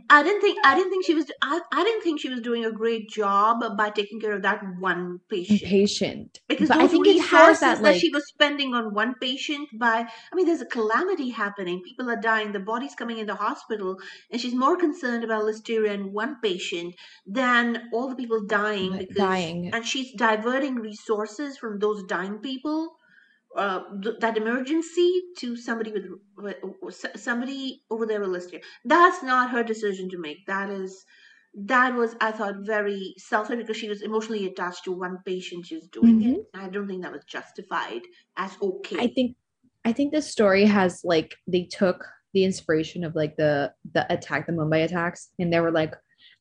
[0.09, 2.65] I didn't think I didn't think she was I, I didn't think she was doing
[2.65, 5.61] a great job by taking care of that one patient.
[5.63, 6.39] Patient.
[6.47, 9.69] Because but I think it has that, like, that she was spending on one patient
[9.79, 11.81] by I mean there's a calamity happening.
[11.83, 13.97] People are dying, the body's coming in the hospital,
[14.31, 19.15] and she's more concerned about listeria and one patient than all the people dying because
[19.15, 19.71] dying.
[19.73, 22.95] and she's diverting resources from those dying people
[23.55, 28.61] uh, th- that emergency to somebody with, with somebody over there with listeria.
[28.83, 30.45] That's not her decision to make.
[30.47, 31.05] That is
[31.57, 35.87] that was I thought very selfish because she was emotionally attached to one patient she's
[35.87, 36.33] doing mm-hmm.
[36.33, 36.41] it.
[36.53, 38.01] I don't think that was justified
[38.37, 38.97] as okay.
[38.99, 39.37] I think
[39.85, 44.47] I think the story has like they took the inspiration of like the the attack,
[44.47, 45.93] the Mumbai attacks, and they were like,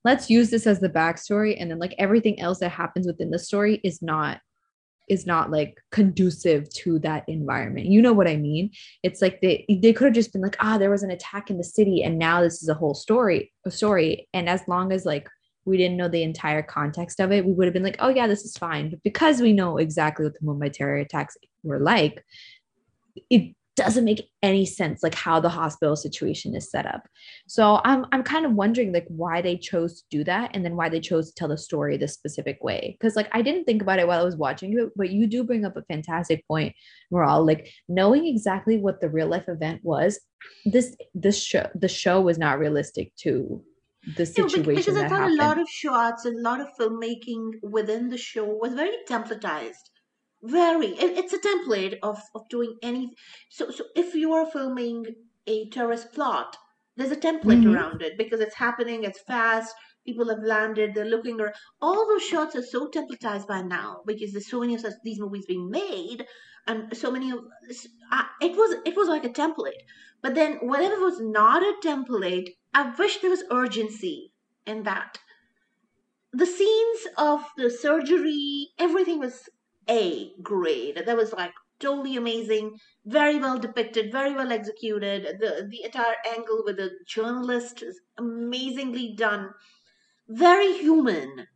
[0.04, 3.38] let's use this as the backstory, and then like everything else that happens within the
[3.38, 4.40] story is not
[5.08, 7.86] is not like conducive to that environment.
[7.86, 8.70] You know what I mean?
[9.02, 11.58] It's like they they could have just been like, ah, there was an attack in
[11.58, 14.28] the city, and now this is a whole story, a story.
[14.32, 15.28] And as long as like
[15.64, 18.26] we didn't know the entire context of it, we would have been like, oh yeah,
[18.26, 18.90] this is fine.
[18.90, 22.24] But because we know exactly what the Mumbai terror attacks were like,
[23.30, 27.08] it doesn't make any sense like how the hospital situation is set up.
[27.48, 30.76] So i'm i'm kind of wondering like why they chose to do that and then
[30.76, 32.96] why they chose to tell the story this specific way.
[32.98, 35.44] Because like i didn't think about it while i was watching it but you do
[35.44, 36.74] bring up a fantastic point
[37.14, 40.20] all like knowing exactly what the real life event was
[40.64, 43.62] this this show the show was not realistic to
[44.16, 45.40] the situation yeah, because i thought happened.
[45.40, 49.90] a lot of shots a lot of filmmaking within the show was very templatized
[50.44, 53.10] very it, it's a template of of doing any
[53.48, 55.06] so so if you are filming
[55.46, 56.56] a terrorist plot
[56.96, 57.74] there's a template mm-hmm.
[57.74, 61.54] around it because it's happening it's fast people have landed they're looking around.
[61.80, 65.46] All those shots are so templatized by now because there's so many of these movies
[65.46, 66.26] being made
[66.66, 67.40] and so many of
[68.12, 69.82] uh, it was it was like a template.
[70.22, 74.32] But then whatever was not a template i wish there was urgency
[74.66, 75.18] in that.
[76.32, 79.48] The scenes of the surgery everything was
[79.88, 81.02] a grade.
[81.06, 85.38] That was like totally amazing, very well depicted, very well executed.
[85.40, 89.50] The the entire angle with the journalist is amazingly done.
[90.28, 91.46] Very human,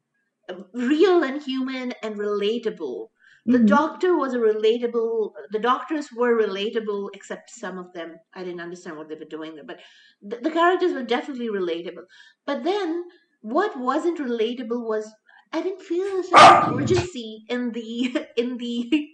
[0.72, 3.08] real and human and relatable.
[3.46, 3.66] The mm-hmm.
[3.66, 5.32] doctor was a relatable.
[5.52, 8.16] The doctors were relatable, except some of them.
[8.34, 9.80] I didn't understand what they were doing there, but
[10.20, 12.04] the, the characters were definitely relatable.
[12.44, 13.04] But then,
[13.40, 15.10] what wasn't relatable was
[15.52, 19.08] I didn't feel a sense of urgency in the in the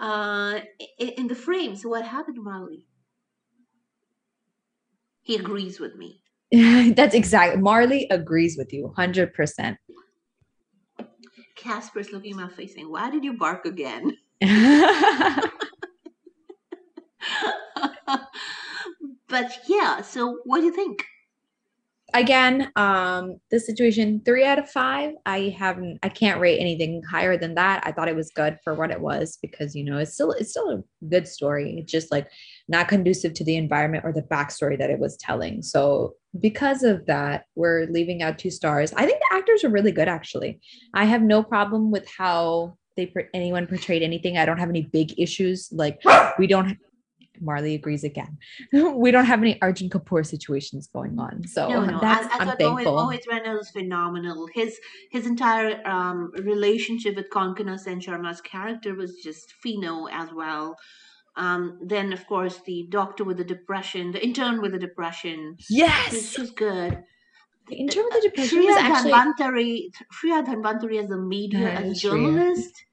[0.00, 0.60] uh
[0.98, 1.76] in, in the frame.
[1.76, 2.86] So what happened, Marley?
[5.22, 6.22] He agrees with me.
[6.52, 9.76] That's exactly Marley agrees with you 100%.
[11.56, 14.16] Casper's looking at my face saying, Why did you bark again?
[19.28, 21.04] but yeah, so what do you think?
[22.18, 27.36] Again um the situation three out of five i haven't i can't rate anything higher
[27.36, 27.82] than that.
[27.84, 30.50] I thought it was good for what it was because you know it's still it's
[30.50, 31.78] still a good story.
[31.78, 32.28] It's just like
[32.68, 35.62] not conducive to the environment or the backstory that it was telling.
[35.62, 38.92] So because of that we're leaving out two stars.
[38.92, 40.60] I think the actors are really good actually.
[40.94, 44.38] I have no problem with how they anyone portrayed anything.
[44.38, 45.68] I don't have any big issues.
[45.72, 46.00] Like
[46.38, 46.76] we don't
[47.40, 48.38] Marley agrees again.
[48.72, 52.00] we don't have any Arjun Kapoor situations going on, so no, no.
[52.00, 52.94] that's I, I thankful.
[52.94, 54.48] Mohit is phenomenal.
[54.54, 54.78] His
[55.10, 60.76] his entire um, relationship with Konkona Sen Sharma's character was just pheno as well.
[61.36, 65.56] Um, then of course the doctor with the depression, the intern with the depression.
[65.68, 67.02] Yes, she's good.
[67.68, 69.12] The intern with the depression Shreya actually...
[69.12, 72.84] Dhanwanthary, Shreya Dhanwanthary as a media, as a journalist.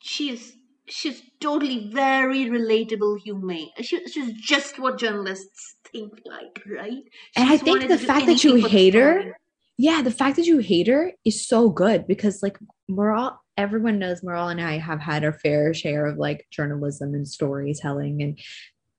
[0.00, 3.68] She is she's totally very relatable human.
[3.80, 7.02] She, she's just what journalists think like, right?
[7.36, 9.36] and I think the fact that you hate her,
[9.78, 12.58] yeah, the fact that you hate her is so good because like
[12.90, 17.26] Maral, everyone knows Maral and I have had our fair share of like journalism and
[17.26, 18.38] storytelling and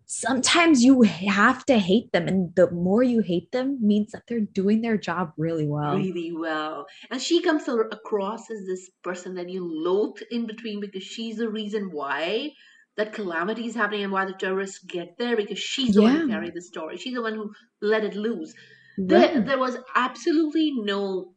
[0.07, 4.39] sometimes you have to hate them and the more you hate them means that they're
[4.39, 5.95] doing their job really well.
[5.97, 6.85] Really well.
[7.09, 11.49] And she comes across as this person that you loathe in between because she's the
[11.49, 12.51] reason why
[12.97, 16.07] that calamity is happening and why the terrorists get there because she's the yeah.
[16.07, 16.97] one who carried the story.
[16.97, 18.53] She's the one who let it loose.
[18.97, 19.09] Right.
[19.09, 21.33] there, there was absolutely no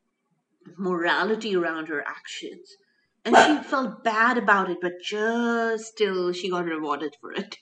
[0.77, 2.77] morality around her actions.
[3.25, 7.59] And she felt bad about it but just still she got rewarded for it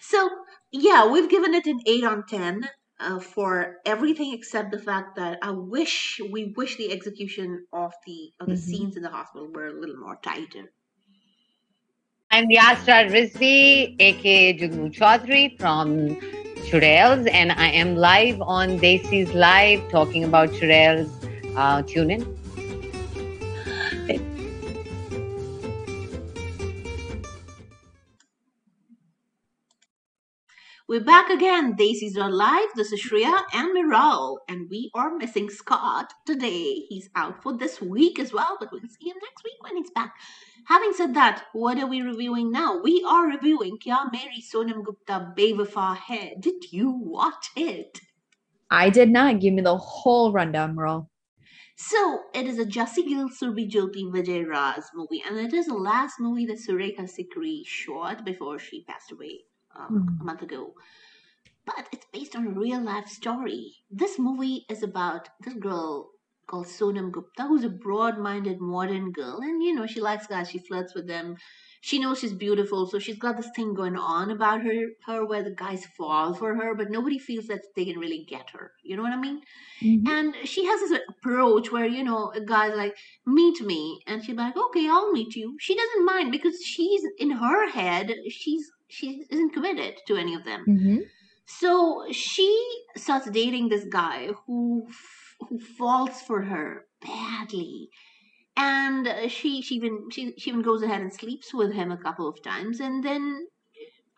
[0.00, 0.30] so
[0.72, 2.68] yeah, we've given it an eight on ten
[3.00, 8.32] uh, for everything except the fact that I wish we wish the execution of the
[8.40, 8.62] of the mm-hmm.
[8.62, 10.72] scenes in the hospital were a little more tighter.
[12.30, 16.16] I'm Yasra Rizvi, aka Jugnu Chaudhary from
[16.66, 21.08] Churails, and I am live on Desis Live talking about Churails.
[21.56, 22.43] Uh, tune in.
[30.86, 31.76] We're back again.
[31.78, 32.68] Desi's are live.
[32.76, 36.84] This is Shreya and Miral, and we are missing Scott today.
[36.90, 39.90] He's out for this week as well, but we'll see him next week when he's
[39.92, 40.12] back.
[40.66, 42.82] Having said that, what are we reviewing now?
[42.82, 46.34] We are reviewing Kya Meri Sonam Gupta Bewafa Hai.
[46.38, 48.00] Did you watch it?
[48.70, 49.40] I did not.
[49.40, 51.08] Give me the whole rundown, Miral.
[51.76, 55.72] So it is a Jassi Gill Surbhi Jyoti Vijay Raaz movie, and it is the
[55.72, 59.44] last movie that Surekha Sikri shot before she passed away
[59.76, 60.20] um, mm.
[60.20, 60.74] a month ago.
[61.66, 63.72] But it's based on a real life story.
[63.90, 66.10] This movie is about this girl
[66.46, 69.38] called Sonam Gupta, who's a broad minded modern girl.
[69.40, 71.36] And, you know, she likes guys, she flirts with them.
[71.80, 75.42] She knows she's beautiful, so she's got this thing going on about her, her where
[75.42, 78.72] the guys fall for her, but nobody feels that they can really get her.
[78.82, 79.42] You know what I mean?
[79.82, 80.08] Mm-hmm.
[80.08, 84.00] And she has this approach where, you know, a guy's like, meet me.
[84.06, 85.56] And she's like, okay, I'll meet you.
[85.60, 90.44] She doesn't mind because she's in her head, she's she isn't committed to any of
[90.44, 90.64] them.
[90.68, 90.98] Mm-hmm.
[91.46, 92.48] So she
[92.96, 94.88] starts dating this guy who
[95.40, 97.88] who falls for her badly,
[98.56, 102.28] and she she even she, she even goes ahead and sleeps with him a couple
[102.28, 103.46] of times, and then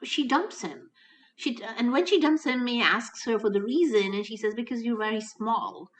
[0.04, 0.90] she dumps him.
[1.36, 4.54] She and when she dumps him, he asks her for the reason, and she says
[4.54, 5.90] because you're very small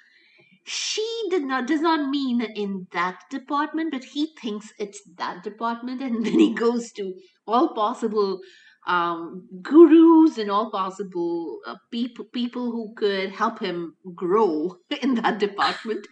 [0.68, 6.02] she did not does not mean in that department but he thinks it's that department
[6.02, 7.14] and then he goes to
[7.46, 8.40] all possible
[8.86, 15.38] um, gurus and all possible uh, people people who could help him grow in that
[15.38, 16.06] department.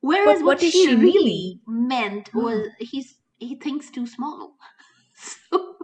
[0.00, 4.56] Whereas what, what she, she really meant was he's he thinks too small.
[5.18, 5.76] So,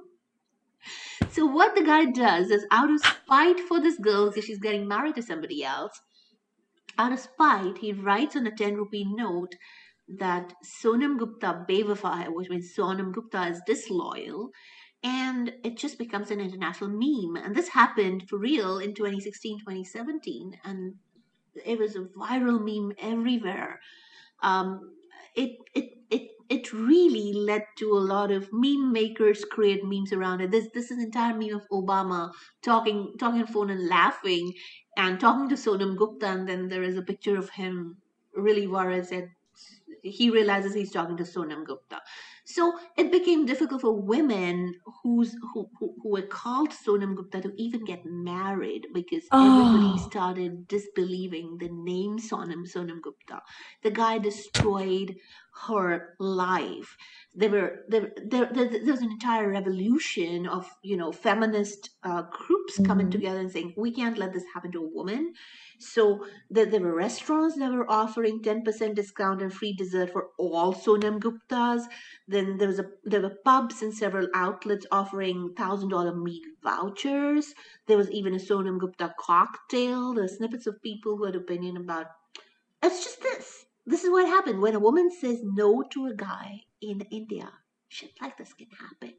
[1.30, 4.86] so what the guy does is out of spite for this girl because she's getting
[4.86, 5.98] married to somebody else,
[6.98, 9.54] out of spite, he writes on a 10 rupee note
[10.08, 14.50] that Sonam Gupta Bewafa, which means Sonam Gupta is disloyal,
[15.02, 17.42] and it just becomes an international meme.
[17.42, 20.94] And this happened for real in 2016, 2017, and
[21.64, 23.80] it was a viral meme everywhere.
[24.42, 24.94] Um,
[25.34, 30.40] it it it it really led to a lot of meme makers create memes around
[30.40, 30.50] it.
[30.50, 34.54] This this is an entire meme of Obama talking talking on phone and laughing
[34.96, 37.98] and talking to Sonam Gupta, and then there is a picture of him
[38.34, 39.28] really worried that
[40.02, 42.00] he realizes he's talking to Sonam Gupta.
[42.52, 47.52] So it became difficult for women who's who, who, who were called Sonam Gupta to
[47.56, 49.40] even get married because oh.
[49.42, 50.08] everybody ah.
[50.08, 53.40] started disbelieving the name Sonam Sonam Gupta.
[53.82, 55.16] The guy destroyed
[55.66, 56.96] her life.
[57.34, 62.22] There were there, there, there, there was an entire revolution of you know feminist uh,
[62.22, 62.84] groups mm-hmm.
[62.84, 65.34] coming together and saying we can't let this happen to a woman
[65.82, 70.72] so there, there were restaurants that were offering 10% discount and free dessert for all
[70.72, 71.82] Sonam Guptas.
[72.28, 77.52] Then there was a there were pubs and several outlets offering thousand dollar meal vouchers.
[77.86, 80.14] There was even a Sonam Gupta cocktail.
[80.14, 82.06] There were snippets of people who had opinion about
[82.80, 83.66] it's just this.
[83.84, 84.60] This is what happened.
[84.60, 87.50] When a woman says no to a guy in India.
[87.88, 89.14] Shit like this can happen.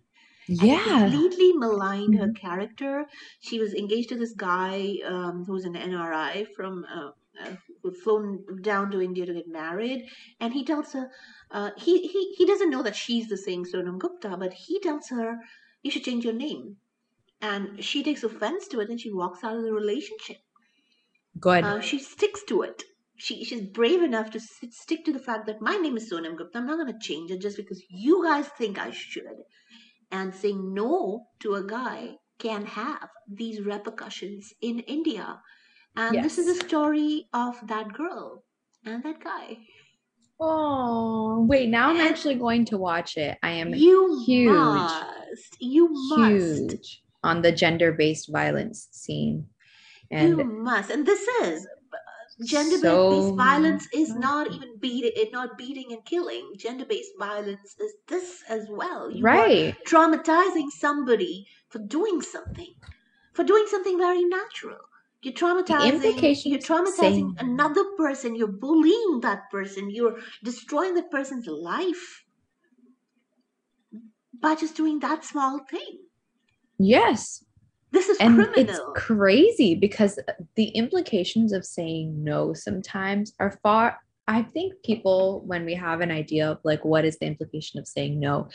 [0.47, 0.84] Yeah.
[0.84, 2.47] completely maligned her mm-hmm.
[2.47, 3.06] character.
[3.39, 8.43] She was engaged to this guy um, who's an nri from uh, uh, who'd flown
[8.62, 10.10] down to india to get married.
[10.39, 11.10] And he tells her
[11.52, 15.09] uh, he, he he doesn't know that she's the same sonam gupta but he tells
[15.09, 15.38] her
[15.82, 16.78] you should change your name.
[17.41, 20.38] And she takes offense to it and she walks out of the relationship.
[21.39, 21.64] Good.
[21.64, 22.84] Uh, she sticks to it
[23.18, 26.38] she, she's brave enough to sit, stick to the fact that my name is Sonam
[26.38, 26.57] Gupta.
[26.57, 29.24] I'm not going to change it just because you guys think I should
[30.11, 35.39] and saying no to a guy can have these repercussions in India.
[35.95, 36.24] And yes.
[36.24, 38.43] this is the story of that girl
[38.86, 39.57] and that guy.
[40.39, 43.38] Oh, wait, now I'm and actually going to watch it.
[43.43, 44.51] I am you huge.
[44.51, 45.05] Must.
[45.30, 45.57] must.
[45.61, 47.01] You must.
[47.24, 49.47] On the gender-based violence scene.
[50.11, 51.66] And you must, and this is
[52.41, 56.53] gender-based so, violence is not even beating it not beating and killing.
[56.57, 59.11] Gender-based violence is this as well.
[59.11, 59.75] You right.
[59.88, 62.73] traumatizing somebody for doing something
[63.34, 64.79] for doing something very natural.
[65.21, 68.36] You're traumatizing you're traumatizing saying, another person.
[68.36, 69.89] You're bullying that person.
[69.89, 72.25] You're destroying that person's life
[74.34, 75.99] by just doing that small thing.
[76.77, 77.43] Yes
[77.94, 78.54] this is and criminal.
[78.58, 80.20] it's crazy because
[80.56, 86.09] the implications of saying no sometimes are far I think people, when we have an
[86.09, 88.47] idea of like what is the implication of saying no,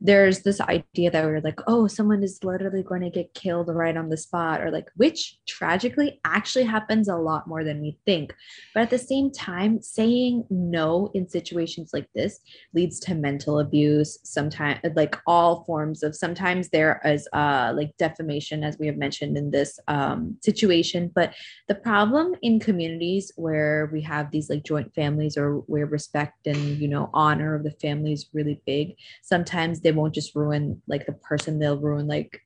[0.00, 3.96] there's this idea that we're like, oh, someone is literally going to get killed right
[3.96, 8.32] on the spot, or like, which tragically actually happens a lot more than we think.
[8.72, 12.38] But at the same time, saying no in situations like this
[12.72, 18.62] leads to mental abuse, sometimes like all forms of sometimes there is uh like defamation,
[18.62, 21.10] as we have mentioned in this um situation.
[21.12, 21.34] But
[21.66, 26.46] the problem in communities where we have these like joint families families or where respect
[26.46, 30.80] and you know honor of the family is really big sometimes they won't just ruin
[30.86, 32.40] like the person they'll ruin like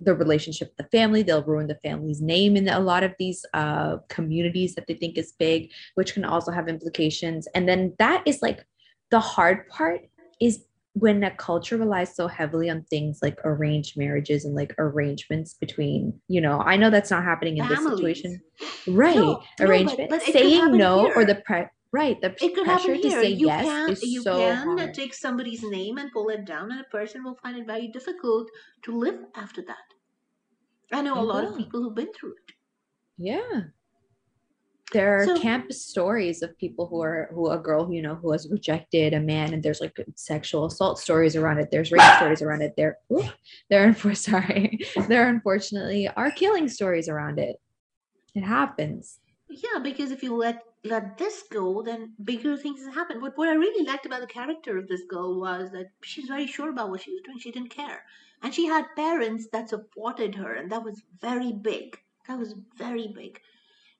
[0.00, 3.44] the relationship with the family they'll ruin the family's name in a lot of these
[3.52, 8.22] uh, communities that they think is big which can also have implications and then that
[8.26, 8.64] is like
[9.10, 10.02] the hard part
[10.40, 15.54] is when a culture relies so heavily on things like arranged marriages and like arrangements
[15.54, 17.84] between you know i know that's not happening in Families.
[17.84, 18.40] this situation
[18.86, 21.12] right no, arrangement no, but, but saying no here.
[21.16, 22.20] or the pre- Right.
[22.20, 23.02] The it could pressure happen here.
[23.02, 24.94] to say you yes can, is you so can uh, hard.
[24.94, 28.48] take somebody's name and pull it down, and a person will find it very difficult
[28.84, 29.76] to live after that.
[30.92, 31.58] I know a lot of mm-hmm.
[31.58, 32.54] people who've been through it.
[33.16, 33.62] Yeah.
[34.92, 38.32] There are so, campus stories of people who are who a girl you know who
[38.32, 41.70] has rejected a man and there's like sexual assault stories around it.
[41.70, 42.72] There's rape stories around it.
[42.76, 42.98] There,
[43.68, 47.56] there are sorry, there unfortunately are killing stories around it.
[48.34, 49.18] It happens.
[49.50, 53.20] Yeah, because if you let let this go, then bigger things happen.
[53.20, 56.46] But what I really liked about the character of this girl was that she's very
[56.46, 57.38] sure about what she was doing.
[57.38, 58.04] She didn't care,
[58.42, 61.98] and she had parents that supported her, and that was very big.
[62.28, 63.40] That was very big.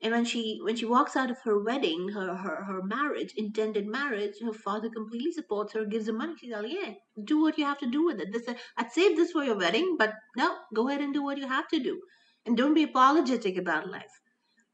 [0.01, 3.87] And when she when she walks out of her wedding, her her, her marriage, intended
[3.87, 6.35] marriage, her father completely supports her, gives her money.
[6.39, 6.93] She's like, yeah,
[7.25, 8.33] do what you have to do with it.
[8.33, 11.49] This I'd save this for your wedding, but no, go ahead and do what you
[11.49, 12.01] have to do,
[12.47, 14.21] and don't be apologetic about life.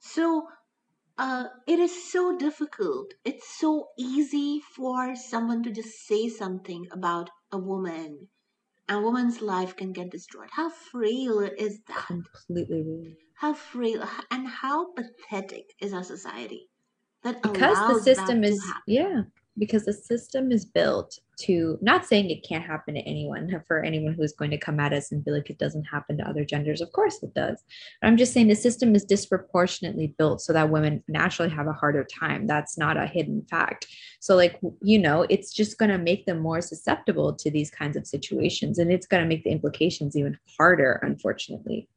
[0.01, 0.47] So
[1.19, 3.15] uh, it is so difficult.
[3.25, 8.29] It's so easy for someone to just say something about a woman.
[8.89, 10.51] A woman's life can get destroyed.
[10.53, 12.07] How frail is that?
[12.07, 13.17] Completely.
[13.35, 16.69] How frail and how pathetic is our society
[17.23, 19.23] that because the system is yeah
[19.59, 24.15] because the system is built to not saying it can't happen to anyone for anyone
[24.15, 26.81] who's going to come at us and be like it doesn't happen to other genders.
[26.81, 27.63] Of course it does.
[28.01, 31.73] But i'm just saying the system is disproportionately built so that women naturally have a
[31.73, 32.47] harder time.
[32.47, 33.87] That's not a hidden fact.
[34.21, 37.97] So like you know it's just going to make them more susceptible to these kinds
[37.97, 41.89] of situations and it's going to make the implications even harder unfortunately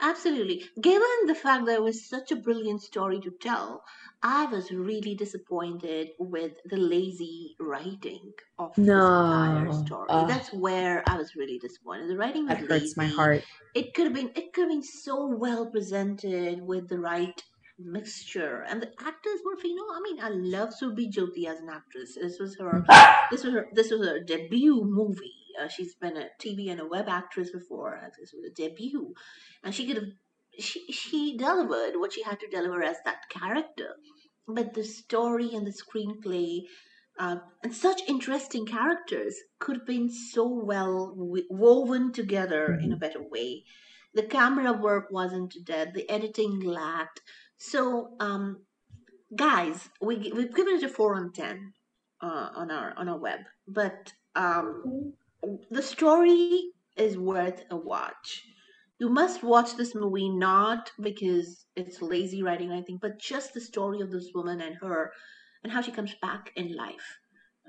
[0.00, 0.64] Absolutely.
[0.80, 3.82] Given the fact that it was such a brilliant story to tell,
[4.22, 10.08] I was really disappointed with the lazy writing of this entire story.
[10.08, 12.10] That's where I was really disappointed.
[12.10, 13.44] The writing was that hurts my heart.
[13.74, 17.42] It could have been it could have been so well presented with the right
[17.78, 21.68] mixture and the actors were you know i mean i love Surbhi Jyoti as an
[21.68, 22.84] actress this was her
[23.30, 26.86] this was her this was her debut movie uh, she's been a tv and a
[26.86, 29.14] web actress before this was a debut.
[29.62, 30.12] And she could have
[30.58, 33.94] she she delivered what she had to deliver as that character.
[34.46, 36.62] But the story and the screenplay
[37.18, 41.12] uh, and such interesting characters could have been so well
[41.50, 42.84] woven together mm-hmm.
[42.84, 43.00] in a mm-hmm.
[43.00, 43.64] better way.
[44.14, 47.20] The camera work wasn't dead the editing lacked.
[47.56, 48.62] So um
[49.34, 51.72] guys we, we've given it a 4 on 10
[52.22, 53.40] uh, on our on our web.
[53.66, 55.12] But um
[55.70, 58.44] the story is worth a watch
[58.98, 63.60] you must watch this movie not because it's lazy writing or anything, but just the
[63.60, 65.12] story of this woman and her
[65.62, 67.18] and how she comes back in life.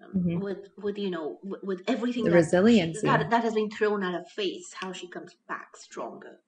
[0.03, 0.39] Um, mm-hmm.
[0.39, 4.03] With, with you know, with, with everything the that, resilience that, that has been thrown
[4.03, 6.39] at her face, how she comes back stronger.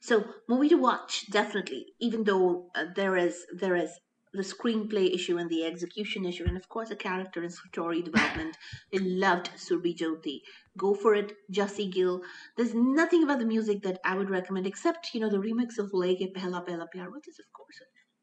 [0.00, 1.86] So, movie to watch definitely.
[2.00, 3.90] Even though uh, there is there is
[4.32, 8.56] the screenplay issue and the execution issue, and of course, the character and story development.
[8.94, 10.40] I loved Surbhi Jyoti.
[10.76, 12.22] Go for it, Jassi Gill.
[12.56, 15.92] There's nothing about the music that I would recommend except, you know, the remix of
[15.92, 17.78] Leke Pehla Pehla Pyar, which is, of course,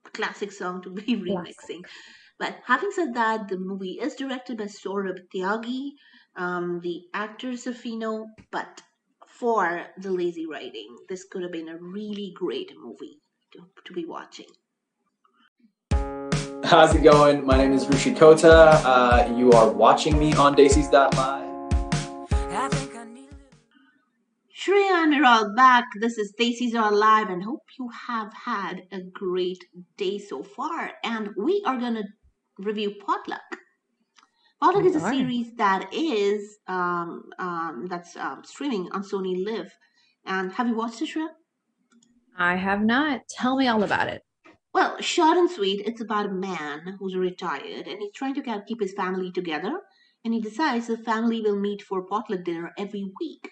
[0.05, 1.81] a classic song to be remixing.
[2.39, 5.91] But having said that, the movie is directed by Saurabh Tyagi.
[6.35, 8.81] Um, the actors are Fino, but
[9.27, 13.19] for the lazy writing, this could have been a really great movie
[13.51, 14.47] to, to be watching.
[16.69, 17.47] How's it going?
[17.47, 18.79] My name is Rushi Kota.
[18.85, 21.15] Uh, you are watching me on Desis Live.
[24.55, 25.85] Shreya and Miral back.
[25.99, 29.65] This is Desis Are Live and hope you have had a great
[29.97, 30.91] day so far.
[31.03, 32.03] And we are going to
[32.59, 33.49] review Potluck.
[34.61, 39.71] Potluck is a series that is um, um, that's um, streaming on Sony Live.
[40.23, 41.29] And have you watched it, Shreya?
[42.37, 43.21] I have not.
[43.27, 44.21] Tell me all about it.
[44.73, 48.79] Well, short and sweet, it's about a man who's retired and he's trying to keep
[48.81, 49.81] his family together.
[50.25, 53.51] And he decides the family will meet for potluck dinner every week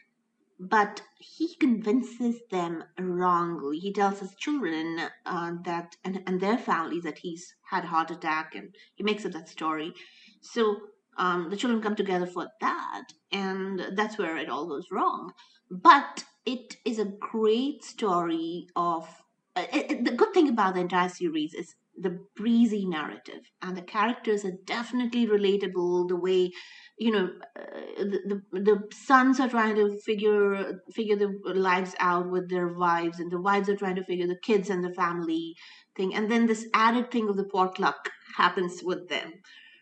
[0.60, 3.80] but he convinces them wrongly.
[3.80, 8.12] He tells his children uh, that and, and their families that he's had a heart
[8.12, 9.94] attack, and he makes up that story.
[10.42, 10.78] So
[11.18, 15.34] um, the children come together for that, and that's where it all goes wrong.
[15.72, 19.24] But it is a great story of.
[19.58, 23.82] Uh, it, the good thing about the entire series is the breezy narrative, and the
[23.82, 26.08] characters are definitely relatable.
[26.08, 26.52] The way
[26.98, 27.30] you know
[27.60, 32.68] uh, the, the the sons are trying to figure figure their lives out with their
[32.68, 35.56] wives and the wives are trying to figure the kids and the family
[35.96, 39.32] thing and then this added thing of the potluck happens with them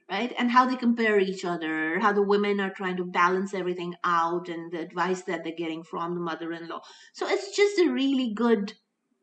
[0.10, 3.94] right and how they compare each other how the women are trying to balance everything
[4.04, 6.82] out and the advice that they're getting from the mother-in-law
[7.14, 8.74] so it's just a really good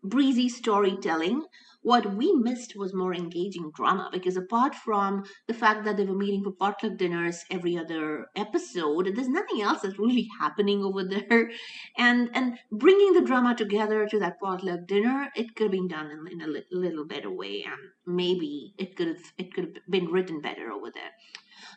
[0.02, 1.42] breezy storytelling
[1.82, 6.14] what we missed was more engaging drama because apart from the fact that they were
[6.16, 11.50] meeting for potluck dinners every other episode, there's nothing else that's really happening over there.
[11.98, 16.10] And and bringing the drama together to that potluck dinner, it could have been done
[16.10, 19.74] in, in a li- little better way, and maybe it could have it could have
[19.90, 21.10] been written better over there.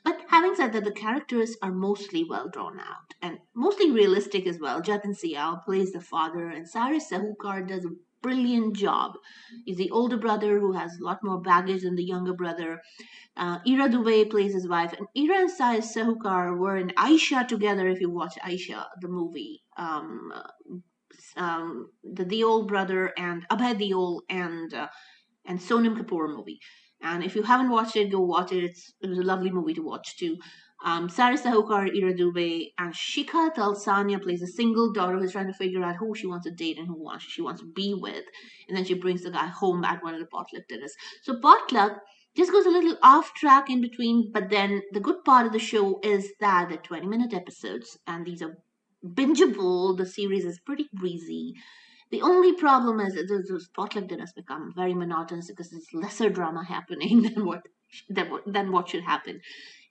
[0.04, 4.60] But having said that, the characters are mostly well drawn out and mostly realistic as
[4.60, 4.82] well.
[4.82, 7.90] Jatin Sial plays the father, and Cyrus Sahukar does a
[8.26, 9.14] brilliant job.
[9.66, 12.82] He's the older brother who has a lot more baggage than the younger brother.
[13.38, 17.88] Uh, Ira Dubey plays his wife, and Ira and Sai Sahukar were in Aisha together.
[17.88, 20.32] If you watch Aisha, the movie, um,
[21.38, 24.88] um, the Deol brother and Abhay Deol and uh,
[25.46, 26.60] and Sonam Kapoor movie.
[27.02, 28.64] And if you haven't watched it, go watch it.
[28.64, 30.38] It's, it was a lovely movie to watch too.
[30.84, 32.12] Um, Cyrus Sahukar, Ira
[32.78, 36.46] and Shikha Talsania plays a single daughter who's trying to figure out who she wants
[36.46, 38.24] to date and who she wants to be with.
[38.68, 40.94] And then she brings the guy home at one of the potluck dinners.
[41.24, 41.94] So potluck
[42.36, 45.60] just goes a little off track in between, but then the good part of the
[45.60, 48.58] show is that the 20 minute episodes, and these are
[49.06, 49.98] bingeable.
[49.98, 51.54] The series is pretty breezy.
[52.12, 56.64] The only problem is that those potluck dinners become very monotonous because there's lesser drama
[56.64, 57.64] happening than what
[58.10, 59.42] than what, than what should happen.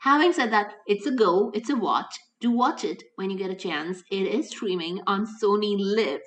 [0.04, 2.14] Having said that, it's a go, it's a watch.
[2.38, 4.02] Do watch it when you get a chance.
[4.10, 6.20] It is streaming on Sony Live.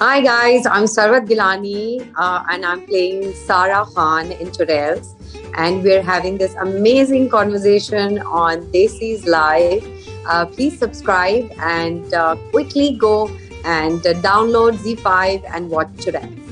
[0.00, 5.14] Hi guys, I'm Sarwat Gilani uh, and I'm playing Sarah Khan in Churails
[5.56, 9.86] and we're having this amazing conversation on Desis Live.
[10.26, 13.28] Uh, please subscribe and uh, quickly go
[13.64, 16.43] and uh, download ZEE5 and watch Churails.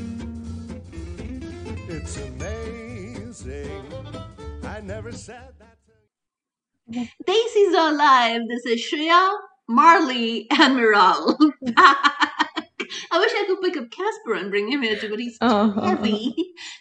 [5.12, 7.08] Never said that.
[7.26, 8.42] Desis Are Live.
[8.48, 9.34] This is Shreya,
[9.68, 11.36] Marley, and Miral.
[11.76, 15.46] I wish I could pick up Casper and bring him here too, but he's too
[15.46, 15.80] uh-huh.
[15.82, 16.34] heavy.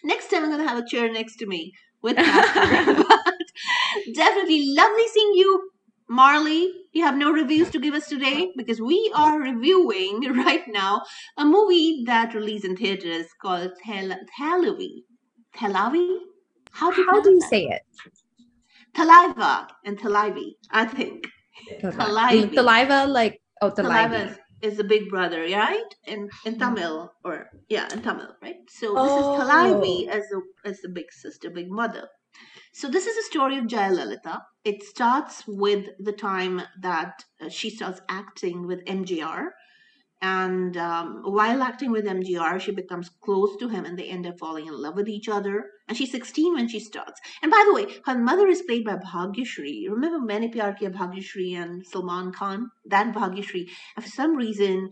[0.03, 3.03] Next time I'm gonna have a chair next to me with Casper.
[3.07, 5.69] but definitely lovely seeing you,
[6.09, 6.71] Marley.
[6.93, 11.01] You have no reviews to give us today because we are reviewing right now
[11.37, 15.03] a movie that released in theaters called Tel Telavi.
[15.55, 16.30] Telavi?
[16.71, 17.81] How do you, How do you say it?
[18.93, 21.27] Taliva and Talivi, I think.
[21.81, 22.53] Talivi.
[22.53, 25.95] Taliva, like oh, Taliva is the big brother, right?
[26.05, 28.55] In in Tamil or yeah, in Tamil, right?
[28.69, 29.33] So this oh.
[29.33, 32.07] is Talivi as a as the big sister, big mother.
[32.73, 34.39] So this is a story of Jayalalitha.
[34.63, 39.47] It starts with the time that uh, she starts acting with MGR
[40.21, 44.37] and um, while acting with MGR, she becomes close to him and they end up
[44.37, 45.65] falling in love with each other.
[45.87, 47.19] And she's 16 when she starts.
[47.41, 49.89] And by the way, her mother is played by Bhagyashree.
[49.89, 52.69] Remember Maine Pyar Kiya Bhagyashree and Salman Khan?
[52.85, 53.67] That Bhagyashree.
[53.95, 54.91] And for some reason,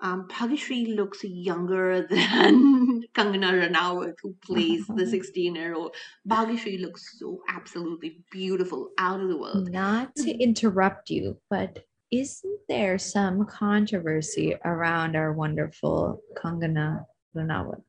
[0.00, 5.94] um, Bhagyashree looks younger than Kangana Ranaut, who plays the 16 year old.
[6.26, 9.70] Bhagyashree looks so absolutely beautiful, out of the world.
[9.70, 17.06] Not to interrupt you, but isn't there some controversy around our wonderful Kangana
[17.36, 17.82] Ranaut?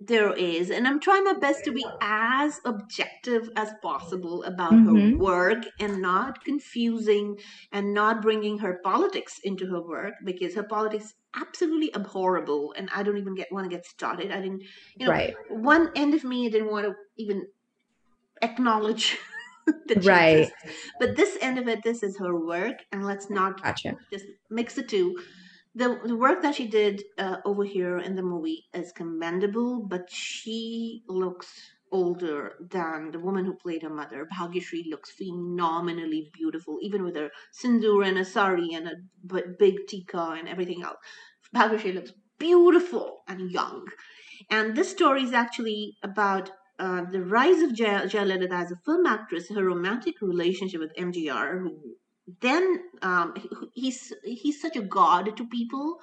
[0.00, 5.12] there is and i'm trying my best to be as objective as possible about mm-hmm.
[5.12, 7.36] her work and not confusing
[7.72, 13.02] and not bringing her politics into her work because her politics absolutely abhorrible and i
[13.02, 14.62] don't even get want to get started i didn't
[14.96, 15.34] you know right.
[15.48, 17.46] one end of me didn't want to even
[18.42, 19.18] acknowledge
[19.86, 20.52] the right
[21.00, 23.96] but this end of it this is her work and let's not gotcha.
[24.12, 25.16] just mix the two
[25.76, 30.08] the, the work that she did uh, over here in the movie is commendable, but
[30.10, 31.60] she looks
[31.92, 34.26] older than the woman who played her mother.
[34.34, 40.36] Bhagyashree looks phenomenally beautiful, even with her sindoor and a sari and a big tika
[40.38, 40.96] and everything else.
[41.54, 43.84] Bhagyashree looks beautiful and young.
[44.50, 49.48] And this story is actually about uh, the rise of Jayalalitha as a film actress,
[49.50, 51.96] her romantic relationship with MGR, who
[52.40, 53.34] then um,
[53.74, 55.98] he's he's such a god to people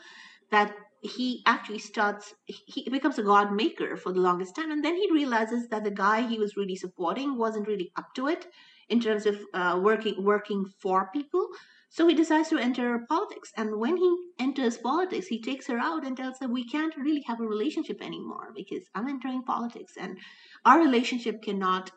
[0.52, 4.72] that he actually starts he becomes a god maker for the longest time.
[4.72, 8.28] And then he realizes that the guy he was really supporting wasn't really up to
[8.28, 8.48] it
[8.90, 11.50] in terms of uh, working working for people
[11.96, 16.06] so he decides to enter politics and when he enters politics he takes her out
[16.06, 20.18] and tells her we can't really have a relationship anymore because i'm entering politics and
[20.66, 21.92] our relationship cannot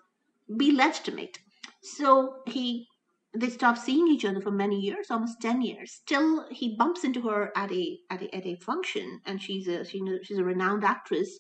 [0.57, 1.39] be legitimate
[1.83, 2.87] so he
[3.35, 5.93] they stopped seeing each other for many years, almost ten years.
[5.93, 9.85] Still, he bumps into her at a at a, at a function, and she's a
[9.85, 11.39] she, she's a renowned actress,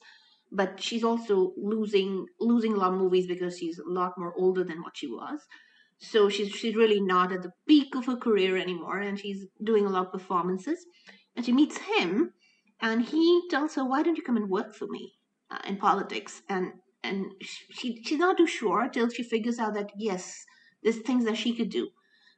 [0.52, 4.62] but she's also losing losing a lot of movies because she's a lot more older
[4.64, 5.40] than what she was.
[5.98, 9.86] So she's she's really not at the peak of her career anymore, and she's doing
[9.86, 10.84] a lot of performances.
[11.34, 12.32] And she meets him,
[12.80, 15.14] and he tells her, "Why don't you come and work for me
[15.50, 16.72] uh, in politics?" And
[17.02, 20.44] and she she's not too sure till she figures out that yes
[20.82, 21.88] there's things that she could do.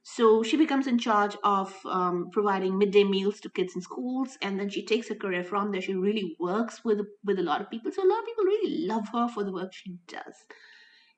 [0.02, 4.58] So she becomes in charge of um, providing midday meals to kids in schools, and
[4.58, 5.82] then she takes her career from there.
[5.82, 8.86] She really works with with a lot of people, so a lot of people really
[8.86, 10.36] love her for the work she does.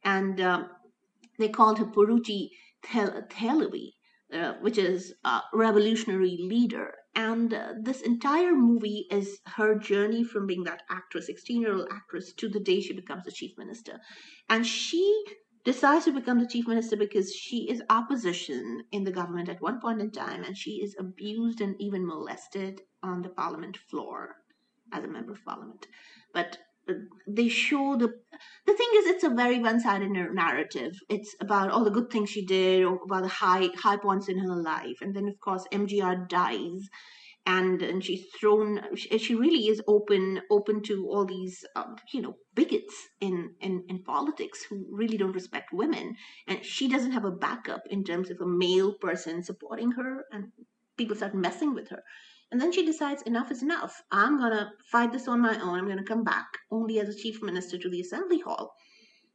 [0.02, 0.70] And um,
[1.40, 2.50] they called her Puratchi
[2.84, 3.94] Thalaivi,
[4.32, 6.94] uh, which is a revolutionary leader.
[7.14, 11.88] And uh, this entire movie is her journey from being that actress, 16 year old
[11.90, 13.98] actress, to the day she becomes the chief minister.
[14.48, 15.24] And she
[15.64, 19.80] decides to become the chief minister because she is opposition in the government at one
[19.80, 24.36] point in time and she is abused and even molested on the parliament floor
[24.92, 25.86] as a member of parliament
[26.32, 26.58] but
[27.26, 28.08] they show the
[28.66, 30.92] the thing is it's a very one-sided narrative.
[31.08, 34.38] It's about all the good things she did or about the high high points in
[34.38, 34.98] her life.
[35.00, 36.88] And then of course mgr dies.
[37.46, 42.34] And and she's thrown she really is open open to all these um, you know
[42.54, 46.16] bigots in, in in politics who really don't respect women.
[46.46, 50.52] And she doesn't have a backup in terms of a male person supporting her and
[50.98, 52.02] people start messing with her
[52.50, 55.78] and then she decides enough is enough i'm going to fight this on my own
[55.78, 58.74] i'm going to come back only as a chief minister to the assembly hall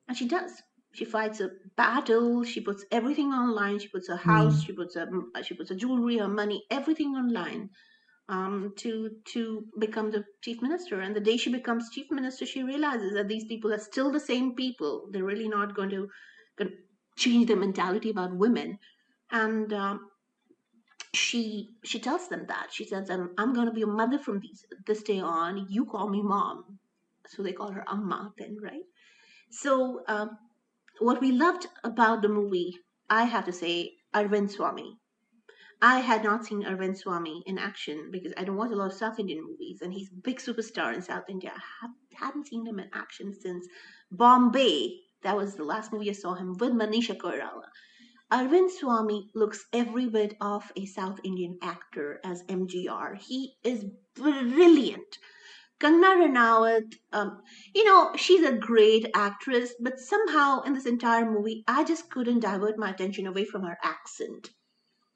[0.07, 0.51] and she does
[0.93, 4.65] she fights a battle she puts everything online she puts her house mm.
[4.65, 5.07] she puts her
[5.43, 7.69] she puts her jewelry her money everything online
[8.27, 11.01] um, to to become the chief minister.
[11.01, 14.19] And the day she becomes chief minister, she realizes that these people are still the
[14.19, 15.07] same people.
[15.11, 16.07] They're really not going to,
[16.57, 16.77] going to
[17.17, 18.79] change their mentality about women.
[19.31, 20.07] And um,
[21.15, 24.39] she she tells them that she says, "I'm I'm going to be a mother from
[24.39, 25.67] these this day on.
[25.69, 26.79] You call me mom."
[27.27, 28.85] So they call her Amma then, right?
[29.51, 30.37] So um,
[30.99, 32.77] what we loved about the movie,
[33.09, 34.97] I have to say, Arvind Swamy
[35.81, 38.93] I had not seen Arvind Swamy in action because I don't watch a lot of
[38.97, 41.53] South Indian movies, and he's a big superstar in South India.
[41.83, 43.67] I hadn't seen him in action since
[44.11, 45.01] Bombay.
[45.23, 47.69] That was the last movie I saw him with Manisha Koirala.
[48.31, 53.17] Arvind Swamy looks every bit of a South Indian actor as MGR.
[53.17, 55.17] He is brilliant.
[55.79, 57.41] Kangana Ranaut, um,
[57.73, 62.39] you know, she's a great actress, but somehow in this entire movie, I just couldn't
[62.39, 64.49] divert my attention away from her accent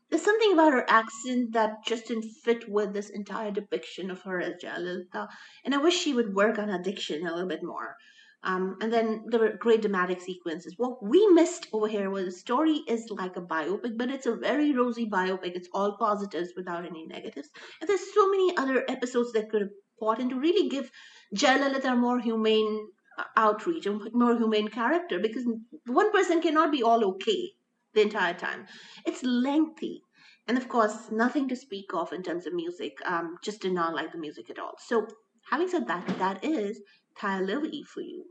[0.10, 4.42] there's something about her accent that just didn't fit with this entire depiction of her
[4.42, 5.28] as Jayalalitha.
[5.64, 7.96] And I wish she would work on her diction a little bit more.
[8.44, 10.76] Um, and then there were great dramatic sequences.
[10.78, 14.36] What we missed over here was the story is like a biopic, but it's a
[14.36, 15.56] very rosy biopic.
[15.56, 17.50] It's all positives without any negatives.
[17.82, 20.90] And there's so many other episodes that could have brought in to really give
[21.36, 22.88] Jayalalitha a more humane
[23.18, 25.46] uh, outreach, a more humane character, because
[25.86, 27.52] one person cannot be all okay
[27.94, 28.66] the entire time.
[29.06, 30.04] It's lengthy.
[30.48, 32.98] And of course, nothing to speak of in terms of music.
[33.06, 34.76] Um, just did not like the music at all.
[34.80, 35.08] So,
[35.52, 36.82] having said that, that is
[37.20, 38.26] Thalaivii for you.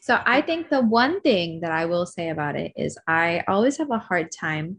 [0.00, 3.76] So, I think the one thing that I will say about it is I always
[3.78, 4.78] have a hard time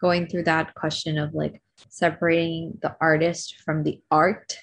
[0.00, 4.56] going through that question of like separating the artist from the art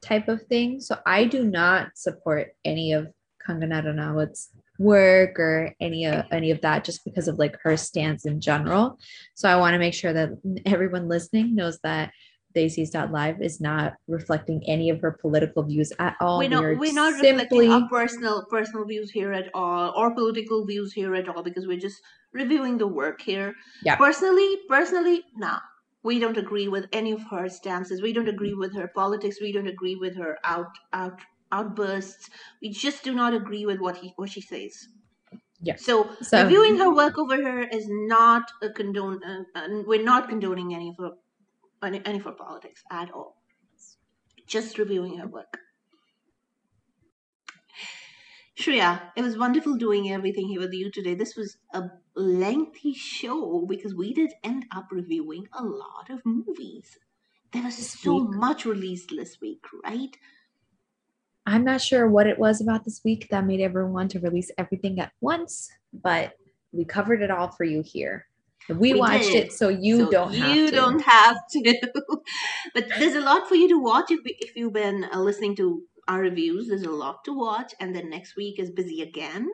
[0.00, 0.80] type of thing.
[0.80, 3.08] So I do not support any of
[3.46, 8.26] Kangana Ranawat's work or any of any of that just because of like her stance
[8.26, 8.98] in general.
[9.34, 10.30] So I want to make sure that
[10.66, 12.12] everyone listening knows that
[12.54, 16.38] Desis live is not reflecting any of her political views at all.
[16.38, 17.68] We're not, we we're not simply...
[17.68, 21.66] reflecting our personal personal views here at all or political views here at all because
[21.66, 22.00] we're just
[22.32, 23.54] reviewing the work here.
[23.84, 23.96] Yeah.
[23.96, 25.56] Personally, personally, no.
[26.02, 28.00] We don't agree with any of her stances.
[28.00, 29.38] We don't agree with her politics.
[29.40, 31.20] We don't agree with her out out
[31.52, 32.30] outbursts.
[32.62, 34.88] We just do not agree with what he what she says.
[35.60, 35.74] Yeah.
[35.76, 39.20] So, so reviewing her work over here is not a condone.
[39.24, 41.10] Uh, uh, we're not condoning any of her
[41.82, 43.42] any, any for politics at all.
[44.46, 45.58] Just reviewing her work.
[48.58, 51.14] Shreya, it was wonderful doing everything here with you today.
[51.14, 51.84] This was a
[52.16, 56.98] lengthy show because we did end up reviewing a lot of movies.
[57.52, 58.30] There was this so week.
[58.30, 60.16] much released this week, right?
[61.46, 64.50] I'm not sure what it was about this week that made everyone want to release
[64.58, 66.32] everything at once, but
[66.72, 68.27] we covered it all for you here.
[68.68, 69.46] We, we watched did.
[69.46, 70.34] it, so you so don't.
[70.34, 71.78] You don't have to.
[72.74, 75.82] but there's a lot for you to watch if if you've been uh, listening to
[76.06, 76.68] our reviews.
[76.68, 79.48] There's a lot to watch, and then next week is busy again,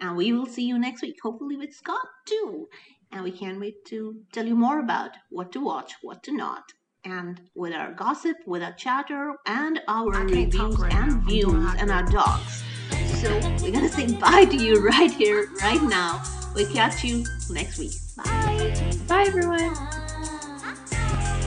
[0.00, 2.68] and we will see you next week, hopefully with Scott too.
[3.12, 6.64] And we can't wait to tell you more about what to watch, what to not,
[7.04, 11.20] and with our gossip, with our chatter, and our reviews right and now.
[11.28, 12.64] views, and our dogs.
[13.22, 13.30] So
[13.62, 16.22] we're gonna say bye to you right here, right now.
[16.56, 17.92] We'll catch you next week.
[18.16, 18.74] Bye.
[19.06, 20.05] Bye, everyone.